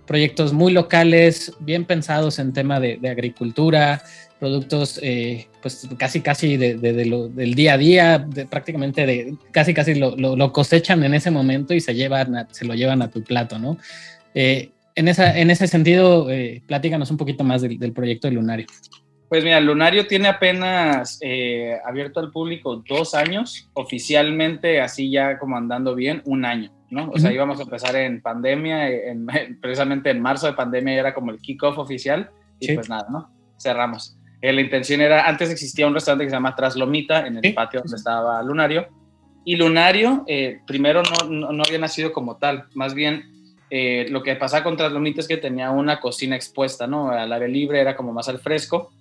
[0.09, 4.01] proyectos muy locales, bien pensados en tema de, agricultura,
[4.39, 10.51] productos eh, pues casi casi de, del día a día, prácticamente de casi casi lo,
[10.51, 13.77] cosechan en ese momento y se llevan se lo llevan a tu plato, ¿no?
[14.33, 18.65] Eh, en, esa, en ese sentido, eh, platícanos un poquito más del, proyecto de Lunario.
[19.27, 25.55] Pues mira, Lunario tiene apenas eh, abierto al público dos años, oficialmente así ya como
[25.55, 27.09] andando bien, un año, ¿no?
[27.11, 29.27] O sea, íbamos a empezar en pandemia, en,
[29.61, 32.29] precisamente en marzo de pandemia era como el kickoff oficial
[32.59, 33.29] y pues nada, ¿no?
[33.57, 34.17] Cerramos.
[34.41, 37.81] Eh, la intención era, antes existía un restaurante que se llama Traslomita en el patio
[37.81, 38.87] donde estaba Lunario
[39.43, 40.25] y Lunario
[40.65, 45.21] primero no, no, había nacido como tal, más bien eh, lo que pasaba con Traslomita
[45.21, 47.11] es que tenía una cocina expuesta, ¿no?
[47.11, 48.91] Al aire libre era como más al fresco.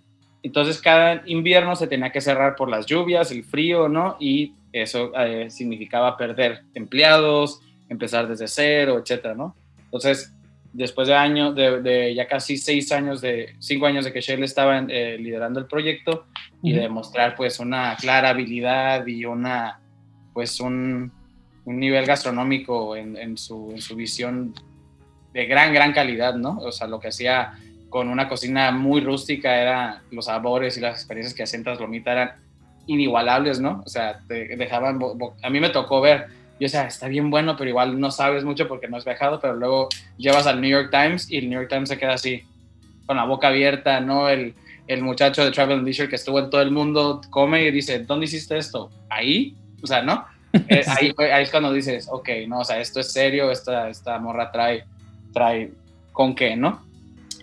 [0.42, 4.16] Entonces cada invierno se tenía que cerrar por las lluvias, el frío, ¿no?
[4.20, 9.56] Y eso eh, significaba perder empleados, empezar desde cero, etcétera, ¿no?
[9.84, 10.32] Entonces,
[10.72, 14.78] después de años, de, ya casi seis años, de cinco años de que Shell estaba
[14.78, 16.26] eh, liderando el proyecto
[16.62, 19.80] y de mostrar pues una clara habilidad y una,
[20.32, 21.10] pues un,
[21.64, 24.54] un nivel gastronómico en, su, en, su, visión
[25.32, 26.58] de gran, gran calidad, ¿no?
[26.58, 27.54] O sea, lo que hacía
[27.88, 32.32] con una cocina muy rústica era los sabores y las experiencias que hacían Traslomita eran
[32.86, 33.82] inigualables, ¿no?
[33.84, 34.98] O sea, te dejaban,
[35.42, 36.26] a mí me tocó ver,
[36.60, 39.40] yo o sea, está bien bueno, pero igual no sabes mucho porque no has viajado,
[39.40, 42.42] pero luego llevas al New York Times y el New York Times se queda así,
[43.06, 44.28] con la boca abierta, ¿no?
[44.28, 44.54] El,
[44.88, 48.00] el muchacho de Travel and Leisure que estuvo en todo el mundo come y dice,
[48.00, 48.90] ¿dónde hiciste esto?
[49.08, 49.54] ¿Ahí?
[49.82, 50.24] O sea, ¿no?
[50.68, 54.50] Eh, ahí, es cuando dices, ok, no, o sea, esto es serio, esta, esta morra
[54.50, 54.84] trae,
[55.32, 55.70] trae
[56.10, 56.82] con qué, ¿no?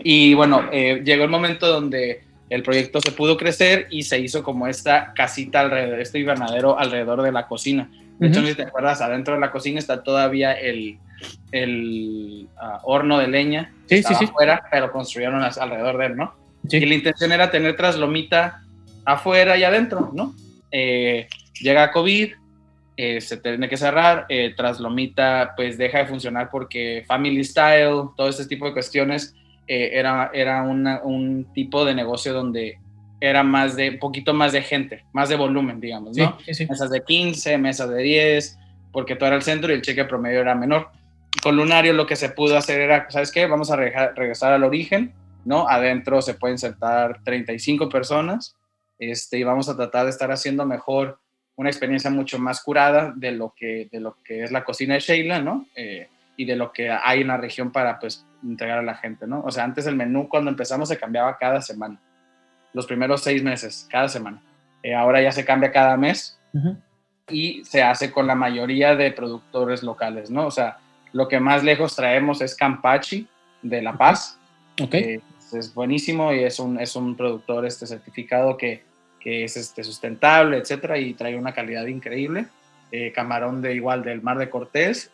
[0.03, 4.43] Y bueno, eh, llegó el momento donde el proyecto se pudo crecer y se hizo
[4.43, 7.89] como esta casita alrededor, este invernadero alrededor de la cocina.
[8.19, 10.97] De hecho, si te acuerdas, adentro de la cocina está todavía el,
[11.51, 13.73] el ah, horno de leña.
[13.87, 14.25] Sí, sí, sí.
[14.25, 16.33] afuera, pero construyeron alrededor de él, ¿no?
[16.69, 18.61] Y la intención era tener traslomita
[19.03, 20.33] afuera y adentro, ¿no?
[20.71, 21.27] Eh,
[21.61, 22.33] llega COVID,
[22.97, 28.29] eh, se tiene que cerrar, eh, Traslomita pues deja de funcionar porque Family Style, todo
[28.29, 29.35] ese tipo de cuestiones,
[29.67, 32.79] eh, era, era un tipo de negocio donde
[33.27, 36.37] era más de, un poquito más de gente, más de volumen, digamos, ¿no?
[36.47, 38.57] Mesas de 15, mesas de 10,
[38.91, 40.89] porque todo era el centro y el cheque promedio era menor.
[41.43, 43.45] Con Lunario lo que se pudo hacer era, ¿sabes qué?
[43.45, 45.13] Vamos a regresar al origen,
[45.43, 45.67] ¿no?
[45.67, 48.55] Adentro se pueden sentar 35 personas,
[48.97, 51.19] este, y vamos a tratar de estar haciendo mejor
[51.55, 54.99] una experiencia mucho más curada de lo que, de lo que es la cocina de
[54.99, 55.65] Sheila, ¿no?
[55.75, 56.07] Eh,
[56.37, 59.41] y de lo que hay en la región para, pues, entregar a la gente, ¿no?
[59.41, 61.99] O sea, antes el menú cuando empezamos se cambiaba cada semana,
[62.75, 64.39] los primeros seis meses, cada semana.
[64.83, 66.37] Eh, ahora ya se cambia cada mes
[67.27, 70.45] y se hace con la mayoría de productores locales, ¿no?
[70.45, 70.77] O sea,
[71.11, 73.27] lo que más lejos traemos es Campachi
[73.63, 74.37] de La Paz.
[74.79, 74.93] Ok.
[74.93, 75.21] Eh,
[75.51, 78.83] es buenísimo y es un, es un productor este certificado que
[79.25, 82.45] que es este, sustentable, etcétera, y trae una calidad increíble.
[82.91, 85.09] Eh, camarón de igual del Mar de Cortés,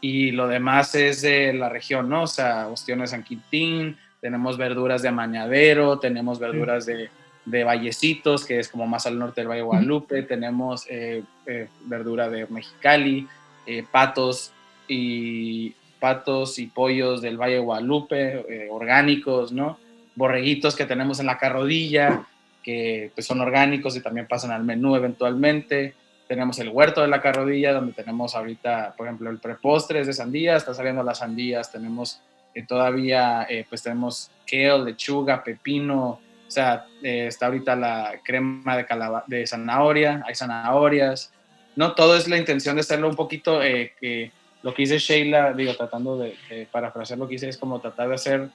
[0.00, 2.22] y lo demás es de la región, ¿no?
[2.22, 7.08] O sea, ostiones San Quintín, tenemos verduras de Amañadero, tenemos verduras de,
[7.44, 12.28] de, Vallecitos, que es como más al norte del Valle Guadalupe, tenemos eh, eh, verdura
[12.28, 13.26] de Mexicali,
[13.92, 14.52] patos
[14.88, 19.78] y patos y pollos del Valle Guadalupe, orgánicos, ¿no?
[20.16, 22.26] Borreguitos que tenemos en la carrodilla,
[22.62, 25.94] que pues, son orgánicos y también pasan al menú eventualmente.
[26.28, 30.12] Tenemos el huerto de la carrodilla, donde tenemos ahorita, por ejemplo, el prepostre es de
[30.12, 32.20] sandía, está saliendo las sandías, tenemos
[32.54, 38.76] eh, todavía, eh, pues tenemos kale, lechuga, pepino, o sea, eh, está ahorita la crema
[38.76, 38.86] de,
[39.26, 41.32] de zanahoria, hay zanahorias,
[41.76, 41.92] ¿no?
[41.92, 44.32] Todo es la intención de hacerlo un poquito, que
[44.62, 48.08] lo que dice Sheila, digo, tratando de, de, parafrasear lo que hice, es como tratar
[48.08, 48.48] de hacer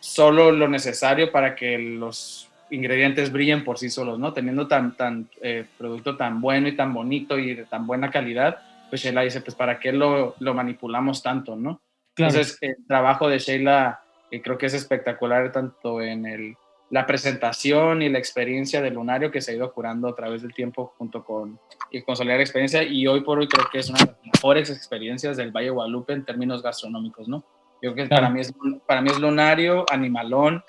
[0.00, 4.32] solo lo necesario para que los ingredientes brillen por sí solos, ¿no?
[4.32, 8.58] Teniendo tan, tan eh, producto tan bueno y tan bonito y de tan buena calidad,
[8.88, 11.80] pues Sheila dice, pues ¿para qué lo, lo manipulamos tanto, no?
[12.16, 14.00] Entonces, el trabajo de Sheila
[14.30, 16.56] eh, creo que es espectacular tanto en el,
[16.90, 20.54] la presentación y la experiencia del lunario que se ha ido curando a través del
[20.54, 21.58] tiempo junto con
[21.90, 25.36] y consolidar experiencia y hoy por hoy creo que es una de las mejores experiencias
[25.36, 27.44] del Valle Guadalupe en términos gastronómicos, ¿no?
[27.82, 28.54] Yo creo que para, mí es,
[28.86, 30.64] para mí es lunario, animalón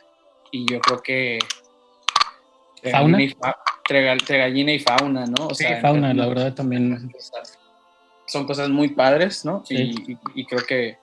[0.51, 1.39] y yo creo que
[2.91, 3.19] fauna.
[3.21, 5.47] entre, gallina y fauna, ¿no?
[5.47, 7.11] O sí, fauna, la verdad también.
[8.25, 9.63] Son cosas muy padres, ¿no?
[9.69, 10.97] Y, creo que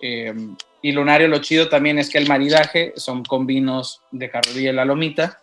[0.00, 0.34] Eh,
[0.82, 4.74] y Lunario, lo chido también es que el maridaje son con vinos de Carrodilla y
[4.74, 5.40] La Lomita,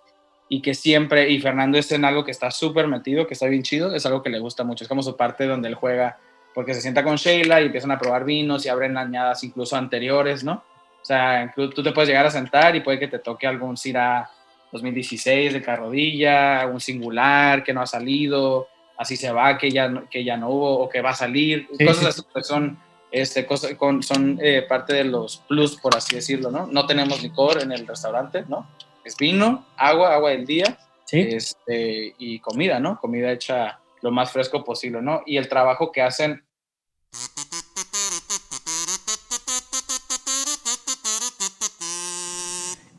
[0.48, 3.64] y que siempre, y Fernando es en algo que está súper metido, que está bien
[3.64, 6.18] chido, es algo que le gusta mucho, es como su parte donde él juega,
[6.54, 10.44] porque se sienta con Sheila y empiezan a probar vinos y abren añadas incluso anteriores,
[10.44, 10.64] ¿no?
[11.02, 14.30] O sea, tú te puedes llegar a sentar y puede que te toque algún Cira
[14.72, 20.24] 2016 de Carrodilla, un singular que no ha salido, así se va, que ya, que
[20.24, 22.80] ya no hubo o que va a salir, cosas así que son,
[23.16, 26.68] este, con, son eh, parte de los plus, por así decirlo, ¿no?
[26.68, 28.68] No tenemos licor en el restaurante, ¿no?
[29.06, 30.78] Es vino, agua, agua del día
[31.10, 33.00] este, y comida, ¿no?
[33.00, 35.24] Comida hecha lo más fresco posible, ¿no?
[35.26, 36.44] Y el trabajo que hacen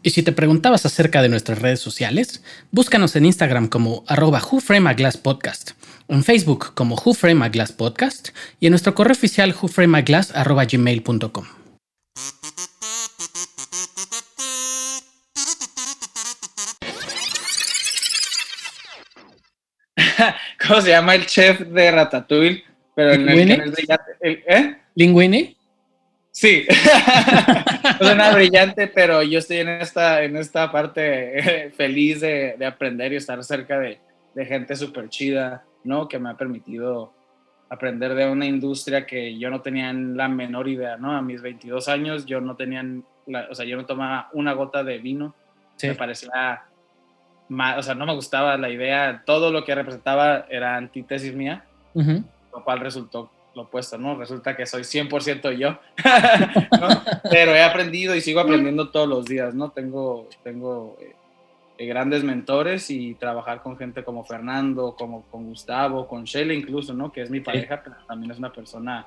[0.07, 2.41] Y si te preguntabas acerca de nuestras redes sociales,
[2.71, 4.41] búscanos en Instagram como arroba
[5.21, 5.73] Podcast,
[6.07, 6.97] en Facebook como
[7.77, 8.29] Podcast
[8.61, 11.47] y en nuestro correo oficial gmail.com.
[20.69, 22.63] ¿Cómo se llama el chef de Ratatouille?
[22.95, 23.75] Pero en el, en el,
[24.23, 24.77] ¿eh?
[24.95, 25.56] ¿Linguini?
[26.37, 26.67] Sí,
[27.99, 33.17] suena brillante, pero yo estoy en esta, en esta parte feliz de, de aprender y
[33.17, 33.99] estar cerca de,
[34.35, 36.09] de gente súper chida, ¿no?
[36.09, 37.15] Que me ha permitido
[37.71, 41.17] aprender de una industria que yo no tenía la menor idea, ¿no?
[41.17, 42.85] A mis 22 años yo no tenía,
[43.51, 45.35] o sea, yo no tomaba una gota de vino.
[45.83, 46.65] Me parecía,
[47.49, 51.65] mal, o sea, no me gustaba la idea, todo lo que representaba era antítesis mía,
[51.95, 54.17] lo cual resultó lo opuesto, ¿no?
[54.17, 55.79] Resulta que soy 100% yo,
[57.31, 59.71] pero he aprendido y sigo aprendiendo todos los días, ¿no?
[59.71, 61.15] Tengo, tengo eh,
[61.79, 66.93] eh, grandes mentores y trabajar con gente como Fernando, como con Gustavo, con Sheila incluso,
[66.93, 67.11] ¿no?
[67.11, 69.07] Que es mi pareja, pero también es una persona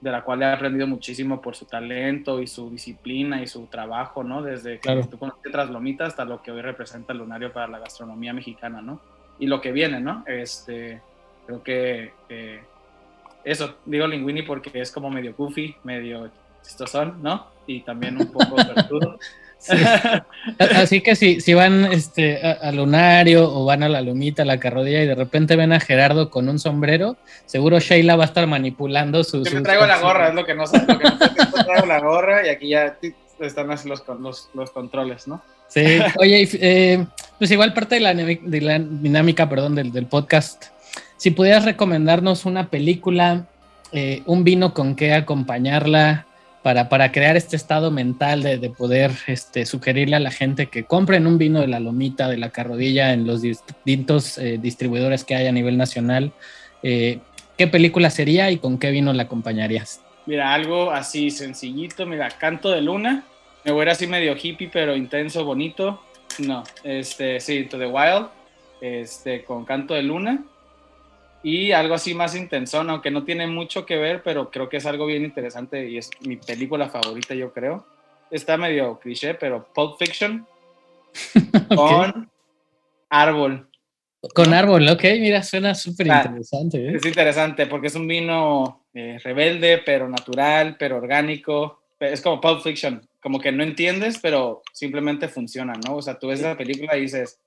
[0.00, 4.24] de la cual he aprendido muchísimo por su talento y su disciplina y su trabajo,
[4.24, 4.42] ¿no?
[4.42, 8.32] Desde que tú conoces Traslomita hasta lo que hoy representa el Lunario para la gastronomía
[8.32, 8.98] mexicana, ¿no?
[9.38, 10.24] Y lo que viene, ¿no?
[10.26, 11.02] Este,
[11.46, 12.12] creo que
[13.50, 16.30] eso, digo Linguini porque es como medio goofy, medio
[16.62, 17.46] chistosón, ¿no?
[17.66, 19.18] Y también un poco pertudo.
[20.58, 24.60] Así que si, si van este, a, Lunario o van a la Lumita, a la
[24.60, 28.46] Carrodilla y de repente ven a Gerardo con un sombrero, seguro Sheila va a estar
[28.46, 29.42] manipulando su.
[29.44, 30.78] Yo me traigo la gorra, es lo que no sé.
[30.86, 32.96] Lo que no sé traigo la gorra y aquí ya
[33.40, 33.84] están los,
[34.20, 35.42] los, los controles, ¿no?
[35.68, 37.06] Sí, oye, eh,
[37.38, 40.66] pues igual parte de la, de la dinámica, perdón, del, del podcast
[41.18, 43.46] si pudieras recomendarnos una película,
[43.92, 46.26] eh, un vino con qué acompañarla
[46.62, 51.26] para, para crear este estado mental de, poder este, sugerirle a la gente que compren
[51.26, 55.48] un vino de la lomita, de la carrodilla en los distintos eh, distribuidores que hay
[55.48, 56.32] a nivel nacional,
[56.82, 57.18] eh,
[57.56, 59.84] ¿qué película sería y con qué vino la acompañaría?
[60.26, 63.24] Mira, algo así sencillito, mira, Canto de Luna,
[63.64, 66.00] me voy a así medio hippie, pero intenso, bonito.
[66.38, 68.28] No, este, sí, To the Wild,
[68.80, 70.44] este, con Canto de Luna
[71.42, 74.86] y algo así más intenso, aunque no tiene mucho que ver, pero creo que es
[74.86, 77.86] algo bien interesante y es mi película favorita, yo creo.
[78.30, 80.46] Está medio cliché, pero Pulp Fiction
[81.74, 82.30] con
[83.08, 83.68] Árbol.
[84.34, 86.88] Con Árbol, ok, mira, suena súper interesante.
[86.88, 86.96] ¿eh?
[86.96, 91.80] Es interesante porque es un vino eh, rebelde, pero natural, pero orgánico.
[92.00, 95.96] Es como Pulp Fiction, como que no entiendes, pero simplemente funciona, ¿no?
[95.96, 97.40] O sea, tú ves la película y dices,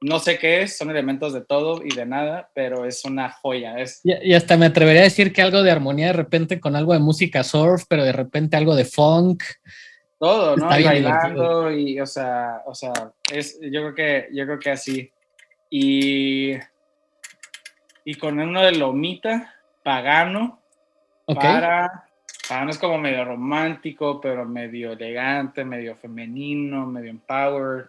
[0.00, 3.78] no sé qué es, son elementos de todo y de nada, pero es una joya.
[3.78, 4.00] Es...
[4.04, 6.98] Y, hasta me atrevería a decir que algo de armonía de repente con algo de
[6.98, 9.42] música surf, pero de repente algo de funk.
[10.18, 10.78] Todo, ¿no?
[10.78, 12.92] y bailando y, o sea, o sea,
[13.32, 15.10] es, yo creo que, yo creo que así.
[15.70, 16.52] Y,
[18.04, 20.60] y con uno de Lomita, Pagano,
[21.26, 22.08] para,
[22.48, 27.86] Pagano es como medio romántico, pero medio elegante, medio femenino, medio empowered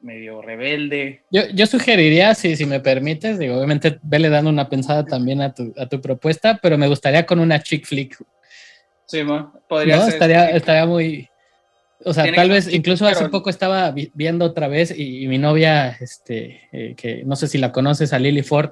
[0.00, 1.22] medio rebelde.
[1.30, 5.52] Yo, yo sugeriría, si, si me permites, digo, obviamente vele dando una pensada también a
[5.52, 8.16] tu, a tu propuesta, pero me gustaría con una chick flick.
[9.06, 9.22] Sí,
[9.68, 10.14] podría ser.
[10.14, 11.28] Estaría, estaría muy...
[12.04, 16.60] O sea, tal vez, incluso hace poco estaba viendo otra vez y, mi novia, este,
[16.70, 18.70] eh, que no sé si la conoces, a Lily Ford,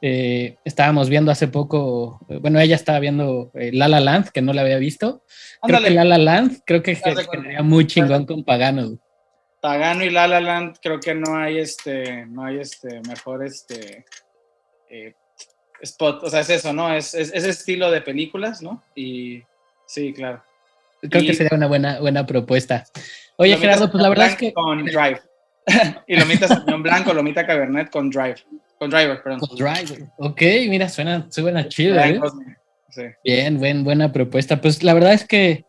[0.00, 4.52] eh, estábamos viendo hace poco, bueno, ella estaba viendo eh, La La Land, que no
[4.52, 5.24] la había visto.
[5.62, 8.98] Creo que La La Land, creo que sería muy chingón con Pagano.
[9.62, 14.04] Pagano y La La Land creo que no hay este, no hay este mejor este
[14.90, 15.14] eh,
[15.80, 16.92] spot, o sea, es eso, ¿no?
[16.92, 18.82] Es, ese estilo de películas, ¿no?
[18.96, 19.42] Y
[19.86, 20.42] sí, claro.
[21.00, 22.84] Creo que sería una buena, buena propuesta.
[23.36, 24.52] Oye, Gerardo, pues la verdad es que...
[24.52, 25.20] Con Drive.
[26.08, 28.36] y Lomita Sauvignon Blanco, Lomita Cabernet con Drive.
[28.78, 29.40] Con Driver, perdón.
[29.40, 30.08] Con Driver.
[30.18, 32.20] Ok, mira, suena, suena chido, ¿eh?
[33.24, 34.60] Bien, buen, buena propuesta.
[34.60, 35.64] Pues la verdad es que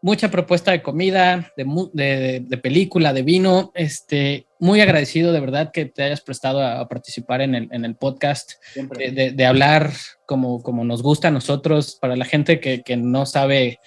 [0.00, 3.72] mucha propuesta de comida, de, de, película, de vino.
[3.74, 7.96] Este, muy agradecido de verdad que te hayas prestado a, participar en el, en el
[7.96, 9.90] podcast, de, hablar
[10.26, 11.98] como, como nos gusta a nosotros.
[12.00, 13.78] Para la gente que, que no sabe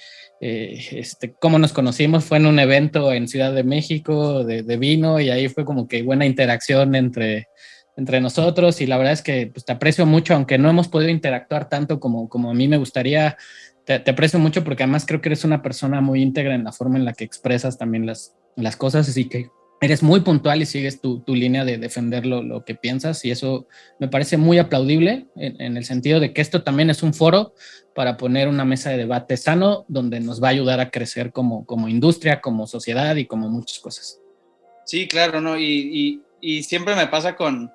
[0.43, 5.20] eh, este, cómo nos conocimos, fue en un evento en Ciudad de México de, vino
[5.20, 7.47] y ahí fue como que buena interacción entre,
[7.95, 11.12] entre nosotros y la verdad es que pues, te aprecio mucho, aunque no hemos podido
[11.12, 13.38] interactuar tanto como, como a mí me gustaría
[13.86, 16.97] te, aprecio mucho porque además creo que eres una persona muy íntegra en la forma
[16.97, 19.49] en la que expresas también las, las cosas, así que
[19.82, 23.32] eres muy puntual y sigues tu, tu línea de defender lo, lo, que piensas y
[23.32, 23.67] eso
[23.99, 27.55] me parece muy aplaudible en, el sentido de que esto también es un foro
[27.95, 31.65] para poner una mesa de debate sano donde nos va a ayudar a crecer como,
[31.65, 34.19] como industria, como sociedad y como muchas cosas.
[34.86, 35.57] Sí, claro, ¿no?
[35.57, 37.71] Y, y, y siempre me pasa con,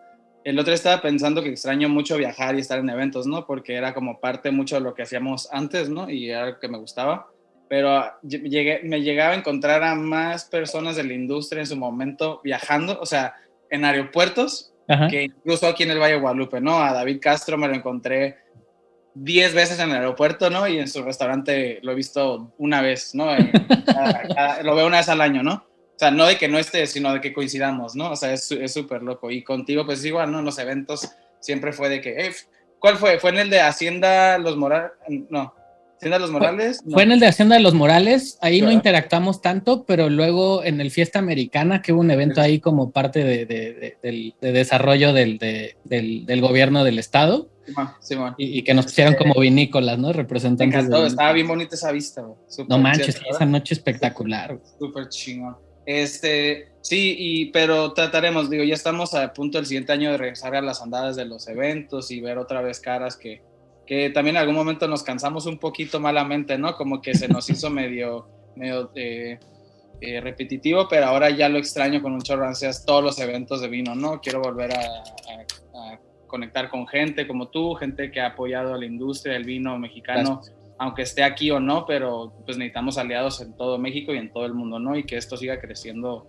[0.46, 3.44] el otro estaba pensando que extraño mucho viajar y estar en eventos, ¿no?
[3.46, 6.08] Porque era como parte mucho de lo que hacíamos antes, ¿no?
[6.08, 7.26] Y era lo que me gustaba.
[7.68, 12.40] Pero llegué, me llegaba a encontrar a más personas de la industria en su momento
[12.44, 13.34] viajando, o sea,
[13.70, 14.72] en aeropuertos,
[15.10, 16.80] que incluso aquí en el Valle de Guadalupe, ¿no?
[16.80, 18.36] A David Castro me lo encontré
[19.14, 20.68] 10 veces en el aeropuerto, ¿no?
[20.68, 23.26] Y en su restaurante lo he visto una vez, ¿no?
[24.62, 25.66] lo veo una vez al año, ¿no?
[25.96, 28.10] O sea, no de que no esté, sino de que coincidamos, ¿no?
[28.10, 29.30] O sea, es súper loco.
[29.30, 30.40] Y contigo, pues igual, ¿no?
[30.40, 32.32] En los eventos siempre fue de que,
[32.78, 33.18] ¿cuál fue?
[33.18, 34.92] ¿Fue en el de Hacienda Los Morales?
[35.30, 35.54] No,
[35.96, 36.82] Hacienda Los Morales.
[36.90, 40.82] Fue en el de Hacienda de los Morales, ahí no interactuamos tanto, pero luego en
[40.82, 45.38] el Fiesta Americana, que hubo un evento ahí como parte de, de, del desarrollo del,
[45.38, 47.48] del, gobierno del estado.
[48.00, 50.12] Sí, y, y, que nos pusieron como vinícolas, ¿no?
[50.12, 50.84] Representantes.
[51.06, 52.24] estaba bien bonita esa vista.
[52.68, 54.60] No manches, esa noche espectacular.
[54.78, 55.56] Súper chingón.
[55.86, 60.56] Este, sí, y, pero trataremos, digo, ya estamos a punto del siguiente año de regresar
[60.56, 63.40] a las andadas de los eventos y ver otra vez caras que,
[63.86, 66.74] que también en algún momento nos cansamos un poquito malamente, ¿no?
[66.74, 69.38] Como que se nos hizo medio, medio eh,
[70.00, 72.50] eh, repetitivo, pero ahora ya lo extraño con un chorro
[72.84, 74.20] todos los eventos de vino, ¿no?
[74.20, 75.04] Quiero volver a,
[76.26, 80.42] conectar con gente como tú, gente que ha apoyado a la industria del vino mexicano
[80.78, 84.46] aunque esté aquí o no, pero pues necesitamos aliados en todo México y en todo
[84.46, 84.96] el mundo, ¿no?
[84.96, 86.26] Y que esto siga creciendo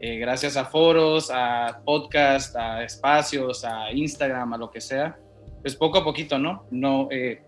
[0.00, 5.16] eh, gracias a foros, a podcasts, a espacios, a Instagram, a lo que sea.
[5.62, 6.66] Pues poco a poquito, ¿no?
[6.70, 7.42] No, eh,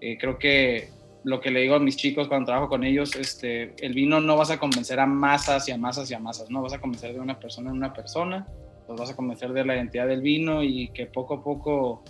[0.00, 0.90] eh, creo que
[1.24, 4.36] lo que le digo a mis chicos cuando trabajo con ellos, este, el vino no
[4.36, 6.62] vas a convencer a masas y a masas y a masas, ¿no?
[6.62, 8.46] Vas a convencer de una persona en una persona,
[8.86, 12.04] los vas a convencer de la identidad del vino y que poco a poco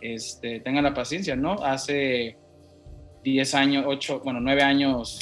[0.00, 1.62] este, tengan la paciencia, ¿no?
[1.62, 2.38] Hace
[3.22, 5.18] 10 años, 8, bueno, 9 años,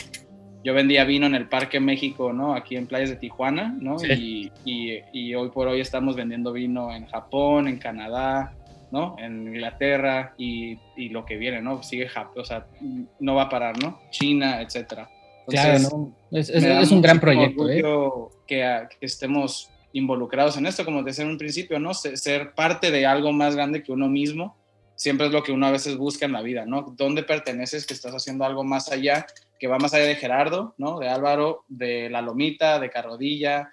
[0.64, 2.55] yo vendía vino en el Parque México, ¿no?
[2.55, 3.96] Aquí en playas de Tijuana, ¿no?
[4.05, 8.55] Y, y, hoy por hoy estamos vendiendo vino en Japón, en Canadá,
[8.90, 9.16] ¿no?
[9.18, 11.82] En Inglaterra y, y lo que viene, ¿no?
[11.82, 12.66] Sigue Japón, o sea,
[13.18, 14.01] no va a parar, ¿no?
[14.11, 15.09] China, etcétera.
[15.46, 16.14] claro, ¿no?
[16.30, 17.82] Es, es, un gran proyecto, ¿eh?
[18.46, 21.94] Que, que, estemos involucrados en esto, como te decía en un principio, ¿no?
[21.94, 24.59] Ser parte de algo más grande que uno mismo
[25.01, 26.82] siempre es lo que uno a veces busca en la vida, ¿no?
[26.94, 29.26] ¿Dónde perteneces que estás haciendo algo más allá,
[29.59, 30.98] que va más allá de Gerardo, ¿no?
[30.98, 33.72] De Álvaro, de La Lomita, de Carrodilla,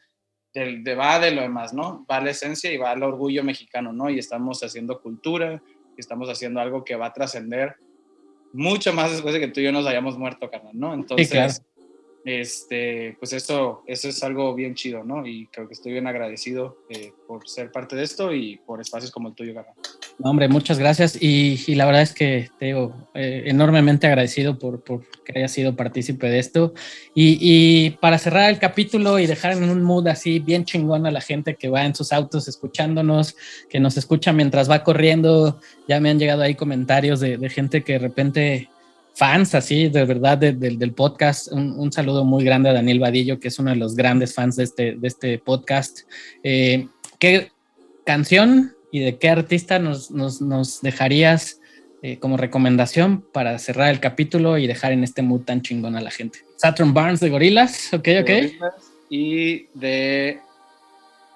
[0.53, 2.05] de, de va de lo demás, ¿no?
[2.09, 4.09] Va la esencia y va el orgullo mexicano, ¿no?
[4.09, 5.61] Y estamos haciendo cultura,
[5.97, 7.75] estamos haciendo algo que va a trascender
[8.53, 10.93] mucho más después de que tú y yo nos hayamos muerto, carnal, ¿no?
[10.93, 11.61] Entonces,
[12.27, 15.25] este, pues eso, eso es algo bien chido, ¿no?
[15.25, 19.11] Y creo que estoy bien agradecido eh, por ser parte de esto y por espacios
[19.11, 19.73] como el tuyo, Garra.
[20.19, 24.83] No, hombre, muchas gracias y, la verdad es que te digo, eh, enormemente agradecido por,
[24.83, 26.73] por, que hayas sido partícipe de esto.
[27.15, 31.11] Y, y, para cerrar el capítulo y dejar en un mood así bien chingón a
[31.11, 33.37] la gente que va en sus autos escuchándonos,
[33.69, 37.93] que nos escucha mientras va corriendo, ya me han llegado ahí comentarios de gente que
[37.93, 38.69] de repente
[39.17, 41.51] fans así, de verdad, del podcast.
[41.51, 44.63] Un, saludo muy grande a Daniel Vadillo, que es uno de los grandes fans de
[44.63, 46.01] este, de este podcast.
[46.43, 46.87] Eh,
[47.17, 47.51] ¿Qué
[48.05, 51.59] canción y de qué artista nos, nos, dejarías
[52.03, 56.01] eh, como recomendación para cerrar el capítulo y dejar en este mood tan chingón a
[56.01, 56.39] la gente?
[56.57, 58.29] Saturn Barnes de Gorilas, ok, ok.
[59.09, 60.39] y de,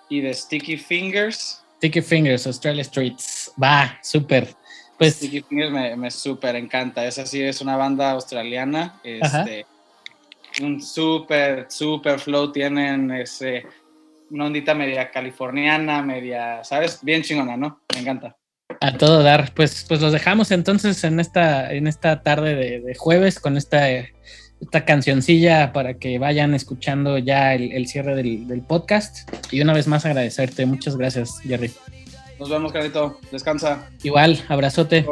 [0.08, 1.64] y de Sticky Fingers.
[1.78, 3.52] Sticky Fingers, Australia Streets.
[3.62, 4.61] Va, súper.
[5.02, 7.04] Pues, Sticky Fingers me, me súper encanta.
[7.04, 9.00] Esa sí es una banda australiana.
[9.04, 9.66] Este,
[10.62, 13.10] un súper, súper flow tienen.
[13.10, 13.66] Ese,
[14.30, 17.00] una ondita media californiana, media, ¿sabes?
[17.02, 17.82] Bien chingona, ¿no?
[17.96, 18.38] Me encanta.
[18.80, 19.52] A todo dar.
[19.56, 24.86] Pues, pues los dejamos entonces en esta, en esta tarde de, jueves con esta, esta
[24.86, 29.28] cancioncilla para que vayan escuchando ya el, cierre del, del, podcast.
[29.52, 30.68] Y una vez más agradecerte.
[30.68, 31.72] Muchas gracias, Jerry.
[32.42, 33.20] Nos vemos, Carlito.
[33.32, 33.88] Descansa.
[34.02, 35.06] Igual, abrazote.